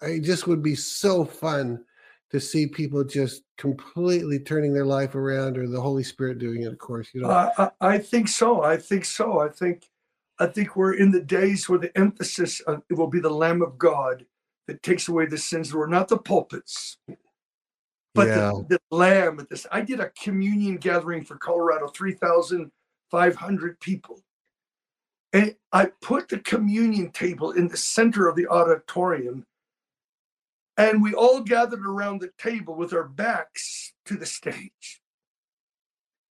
[0.01, 1.84] I just would be so fun
[2.32, 6.71] to see people just completely turning their life around or the Holy Spirit doing it,
[6.71, 7.09] of course.
[7.13, 8.61] You know, I, I think so.
[8.63, 9.39] I think so.
[9.39, 9.89] I think
[10.39, 13.61] I think we're in the days where the emphasis of, it will be the Lamb
[13.61, 14.25] of God
[14.67, 15.73] that takes away the sins.
[15.73, 16.97] We're not the pulpits,
[18.15, 18.51] but yeah.
[18.69, 19.39] the, the Lamb.
[19.39, 22.71] At this I did a communion gathering for Colorado, three thousand
[23.11, 24.21] five hundred people,
[25.33, 29.45] and I put the communion table in the center of the auditorium,
[30.77, 35.01] and we all gathered around the table with our backs to the stage.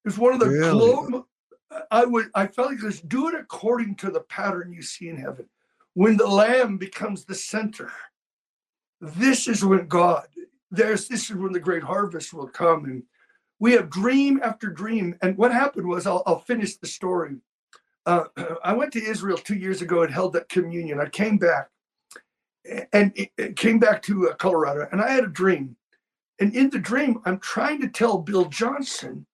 [0.05, 1.23] It was one of the really?
[1.91, 5.17] I would I felt like this do it according to the pattern you see in
[5.17, 5.49] heaven.
[5.95, 7.91] When the lamb becomes the center,
[9.01, 10.27] this is when God,
[10.71, 12.85] there's this is when the great harvest will come.
[12.85, 13.03] And
[13.59, 15.17] we have dream after dream.
[15.23, 17.37] And what happened was I'll, I'll finish the story.
[18.07, 18.25] Uh,
[18.65, 21.01] I went to Israel two years ago and held that communion.
[21.01, 21.69] I came back
[22.93, 25.77] and it, it came back to uh, Colorado and I had a dream.
[26.41, 29.27] And in the dream, I'm trying to tell Bill Johnson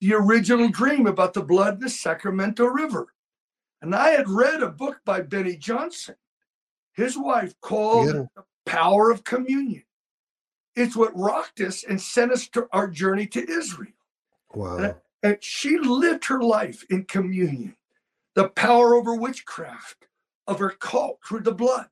[0.00, 3.14] the original dream about the blood in the Sacramento River.
[3.82, 6.16] And I had read a book by Beni Johnson,
[6.94, 8.24] his wife, called yeah.
[8.34, 9.84] The Power of Communion.
[10.74, 13.92] It's what rocked us and sent us to our journey to Israel.
[14.54, 14.76] Wow.
[14.76, 17.76] And, and she lived her life in communion,
[18.34, 20.06] the power over witchcraft
[20.46, 21.88] of her cult through the blood.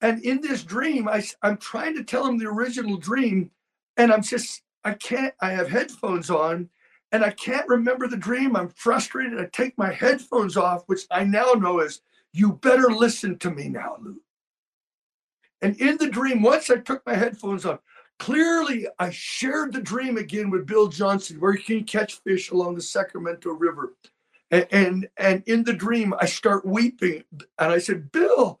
[0.00, 3.50] And in this dream, I, I'm trying to tell him the original dream,
[3.96, 6.68] and I'm just, I can't, I have headphones on
[7.14, 8.56] and I can't remember the dream.
[8.56, 9.40] I'm frustrated.
[9.40, 12.00] I take my headphones off, which I now know is
[12.32, 14.20] you better listen to me now, Lou.
[15.62, 17.78] And in the dream, once I took my headphones off,
[18.18, 22.74] clearly I shared the dream again with Bill Johnson, where you can catch fish along
[22.74, 23.94] the Sacramento River.
[24.50, 27.22] And, and, and in the dream, I start weeping.
[27.60, 28.58] And I said, Bill,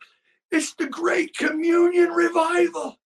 [0.52, 3.00] it's the Great Communion Revival.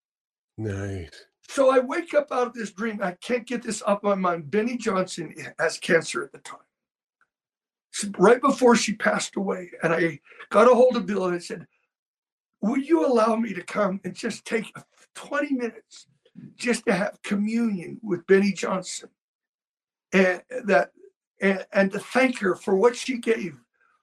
[0.58, 1.24] Nice.
[1.48, 3.00] So I wake up out of this dream.
[3.02, 4.50] I can't get this off my mind.
[4.50, 6.60] Beni Johnson has cancer at the time.
[8.18, 9.70] Right before she passed away.
[9.82, 10.20] And I
[10.50, 11.66] got a hold of Bill and I said,
[12.60, 14.72] Will you allow me to come and just take
[15.14, 16.06] 20 minutes
[16.56, 19.08] just to have communion with Beni Johnson?
[20.12, 20.90] And that
[21.40, 23.54] and, and to thank her for what she gave,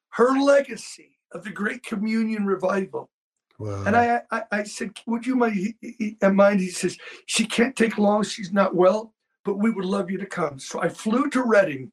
[0.09, 3.09] her legacy of the Great Communion Revival
[3.57, 3.83] Wow.
[3.85, 5.75] And I, I, I said, would you mind?
[5.81, 8.23] He, says, she can't take long.
[8.23, 10.59] She's not well, but we would love you to come.
[10.59, 11.91] So I flew to Redding.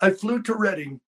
[0.00, 1.00] I flew to Redding.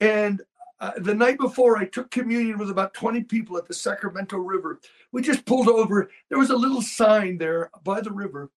[0.00, 0.40] And
[0.80, 4.80] uh, the night before, I took communion with about 20 people at the Sacramento River.
[5.12, 6.10] We just pulled over.
[6.30, 8.50] There was a little sign there by the river,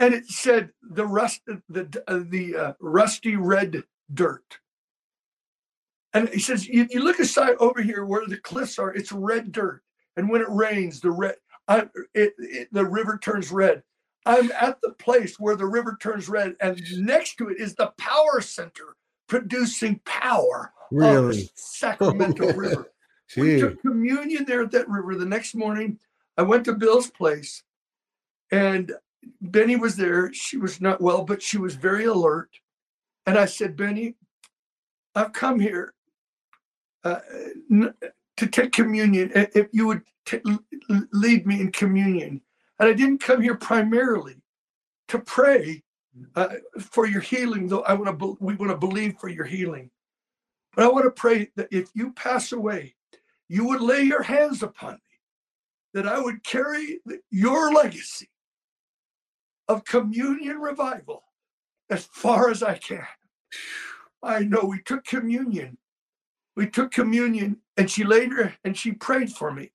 [0.00, 4.58] and it said the rust, the uh, the uh, rusty red dirt.
[6.14, 9.52] And he says, you, you look aside over here where the cliffs are, it's red
[9.52, 9.82] dirt.
[10.16, 11.36] And when it rains, the red,
[11.68, 13.82] I, it, it, the river turns red.
[14.24, 17.92] I'm at the place where the river turns red, and next to it is the
[17.98, 18.96] power center
[19.26, 21.50] producing power really?
[21.54, 22.92] Sacramento oh, River.
[23.36, 25.14] We took communion there at that river.
[25.16, 25.98] The next morning,
[26.36, 27.62] I went to Bill's place,
[28.50, 28.92] and
[29.40, 30.32] Beni was there.
[30.32, 32.50] She was not well, but she was very alert.
[33.26, 34.16] And I said, Beni,
[35.14, 35.94] I've come here
[37.04, 37.20] uh,
[38.42, 40.40] to take communion, if you would t-
[41.12, 42.40] lead me in communion.
[42.80, 44.34] And I didn't come here primarily
[45.08, 45.84] to pray
[46.34, 49.44] uh, for your healing, though I want to be- we want to believe for your
[49.44, 49.90] healing.
[50.74, 52.96] But I want to pray that if you pass away,
[53.48, 55.18] you would lay your hands upon me,
[55.94, 58.28] that I would carry your legacy
[59.68, 61.22] of communion revival
[61.90, 63.06] as far as I can.
[64.20, 65.78] I know we took communion
[66.56, 69.72] we took communion and she laid her and she prayed for me.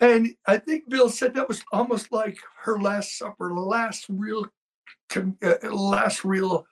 [0.00, 4.46] And I think Bill said that was almost like her last supper, last real,
[5.16, 6.66] uh, last real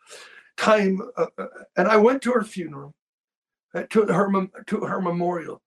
[0.57, 1.01] time.
[1.17, 2.95] Uh, uh, and I went to her funeral,
[3.75, 5.63] uh, to her to her memorial,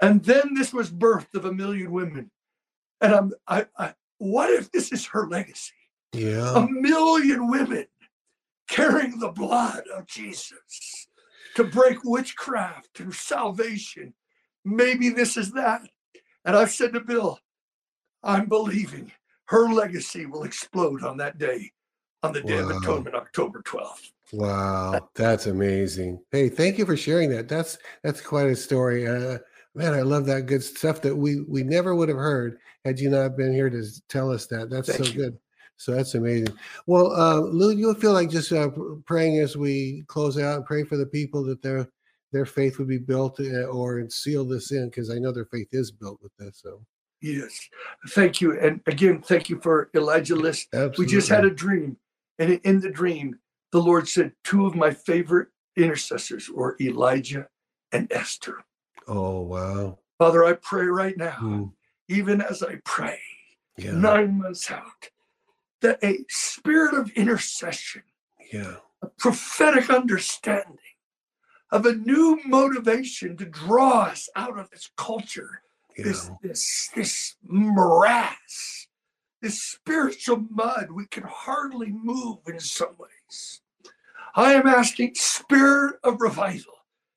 [0.00, 2.30] and then this was birth of a million women.
[3.00, 5.72] And I'm, I, I, what if this is her legacy?
[6.12, 7.86] Yeah, a million women
[8.68, 11.01] carrying the blood of Jesus
[11.56, 14.14] to break witchcraft through salvation.
[14.64, 15.82] Maybe this is that.
[16.44, 17.38] And I've said to Bill,
[18.22, 19.12] I'm believing
[19.46, 21.70] her legacy will explode on that day,
[22.22, 22.70] on the Day wow.
[22.70, 24.12] of Atonement, October 12th.
[24.32, 26.20] Wow, that's amazing.
[26.30, 27.48] Hey, thank you for sharing that.
[27.48, 29.06] That's that's quite a story.
[29.06, 29.38] Uh,
[29.74, 33.10] man, I love that good stuff that we we never would have heard had you
[33.10, 34.70] not been here to tell us that.
[34.70, 35.18] That's thank so you.
[35.18, 35.38] good.
[35.82, 36.56] So that's amazing.
[36.86, 38.70] Well, uh, Lou, you feel like just uh,
[39.04, 41.88] praying as we close out and pray for the people that their
[42.30, 45.66] their faith would be built uh, or seal this in because I know their faith
[45.72, 46.60] is built with this.
[46.62, 46.82] So
[47.20, 47.68] yes,
[48.10, 50.68] thank you, and again, thank you for Elijah List.
[50.72, 51.04] Absolutely.
[51.04, 51.96] We just had a dream,
[52.38, 53.40] and in the dream,
[53.72, 57.48] the Lord said two of my favorite intercessors were Elijah
[57.90, 58.62] and Esther.
[59.08, 61.64] Oh wow, Father, I pray right now, hmm.
[62.08, 63.18] even as I pray,
[63.78, 63.90] yeah.
[63.90, 65.10] nine months out
[65.82, 68.02] that a spirit of intercession,
[68.52, 70.78] yeah, a prophetic understanding
[71.70, 75.62] of a new motivation to draw us out of this culture,
[75.96, 76.04] yeah.
[76.04, 78.88] this this this morass,
[79.40, 83.60] this spiritual mud we can hardly move in some ways.
[84.34, 86.72] I am asking spirit of revival.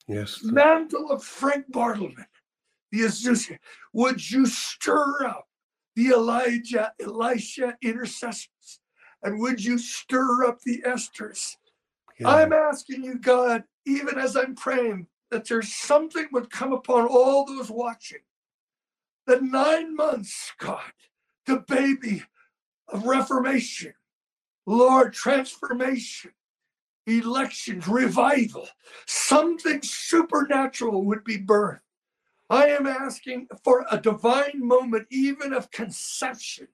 [0.07, 0.41] Yes.
[0.43, 2.25] Mantle of Frank Bartleman,
[2.91, 3.57] the Azusa,
[3.93, 5.47] would you stir up
[5.95, 8.79] the Elijah, Elisha intercessors?
[9.23, 11.55] And would you stir up the Esthers?
[12.19, 12.29] Yeah.
[12.29, 17.45] I'm asking you, God, even as I'm praying, that there's something would come upon all
[17.45, 18.19] those watching.
[19.25, 20.93] The nine months, God,
[21.45, 22.23] the baby
[22.89, 23.93] of reformation,
[24.65, 26.31] Lord, transformation,
[27.07, 28.67] elections, revival,
[29.07, 31.79] something supernatural would be birthed.
[32.49, 36.67] I am asking for a divine moment, even of conception.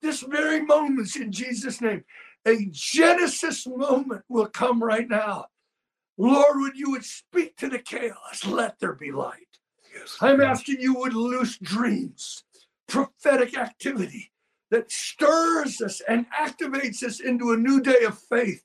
[0.00, 2.04] This very moment, in Jesus' name,
[2.46, 5.46] a Genesis moment will come right now.
[6.16, 9.58] Lord, would you would speak to the chaos, let there be light.
[9.94, 12.44] Yes, I'm asking you would loose dreams,
[12.86, 14.30] prophetic activity
[14.70, 18.64] that stirs us and activates us into a new day of faith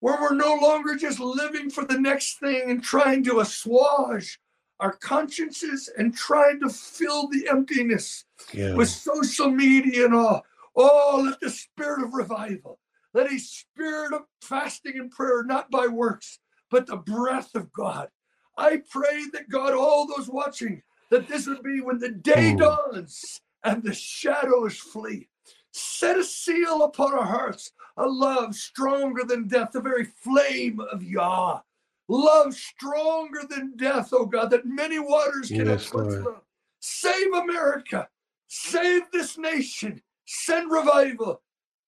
[0.00, 4.38] where we're no longer just living for the next thing and trying to assuage
[4.80, 8.74] our consciences and trying to fill the emptiness yeah.
[8.74, 10.44] with social media and all.
[10.76, 12.80] Oh, let the spirit of revival,
[13.12, 18.08] let a spirit of fasting and prayer, not by works, but the breath of God.
[18.56, 23.40] I pray that God, all those watching, that this would be when the day dawns
[23.62, 25.28] and the shadows flee.
[25.72, 31.02] Set a seal upon our hearts, a love stronger than death, the very flame of
[31.02, 31.60] Yah.
[32.08, 36.42] Love stronger than death, oh God, that many waters can yes, love.
[36.80, 38.08] Save America.
[38.48, 40.02] Save this nation.
[40.26, 41.40] Send revival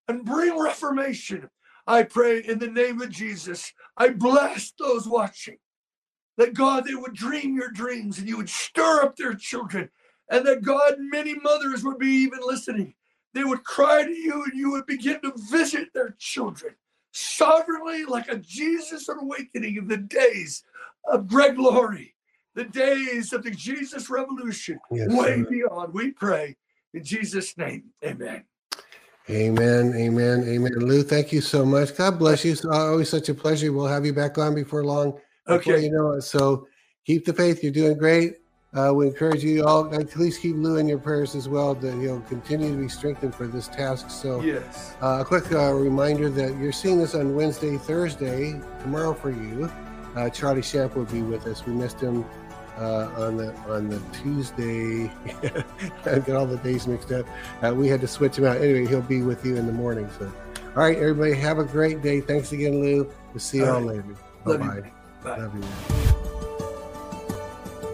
[0.09, 1.51] and bring reformation.
[1.87, 3.73] I pray in the name of Jesus.
[3.97, 5.59] I bless those watching
[6.37, 9.91] that God, they would dream your dreams and you would stir up their children.
[10.29, 12.95] And that God, many mothers would be even listening.
[13.33, 16.75] They would cry to you and you would begin to visit their children
[17.17, 20.63] sovereignly like a Jesus awakening of the days
[21.11, 22.15] of Greg Laurie,
[22.55, 25.47] the days of the Jesus revolution, yes, way sir.
[25.49, 25.95] beyond.
[25.95, 26.57] We pray
[26.93, 27.85] in Jesus' name.
[28.05, 28.45] Amen.
[29.31, 29.95] Amen.
[29.97, 30.45] Amen.
[30.47, 30.73] Amen.
[30.77, 31.97] Lou, thank you so much.
[31.97, 32.53] God bless you.
[32.53, 33.73] It's always such a pleasure.
[33.73, 35.19] We'll have you back on before long.
[35.49, 35.85] Okay.
[35.85, 36.23] You know it.
[36.23, 36.69] So
[37.07, 37.63] keep the faith.
[37.63, 38.35] You're doing great.
[38.75, 41.95] Uh, we encourage you all at least keep Lou in your prayers as well that
[41.99, 44.11] he'll continue to be strengthened for this task.
[44.11, 44.95] So, yes.
[45.01, 49.71] Uh, a quick uh, reminder that you're seeing this on Wednesday, Thursday, tomorrow for you.
[50.15, 51.65] Uh, Charlie Shamp will be with us.
[51.65, 52.25] We missed him
[52.79, 55.11] uh, on the on the Tuesday.
[56.07, 57.27] I got all the days mixed up.
[57.63, 58.57] Uh, we had to switch him out.
[58.57, 60.09] Anyway, he'll be with you in the morning.
[60.19, 60.31] So,
[60.69, 62.21] all right, everybody, have a great day.
[62.21, 63.11] Thanks again, Lou.
[63.33, 63.97] We'll see you all, all right.
[63.97, 64.17] later.
[64.45, 64.91] Bye-bye.
[65.23, 65.39] Bye.
[65.39, 66.33] Love you.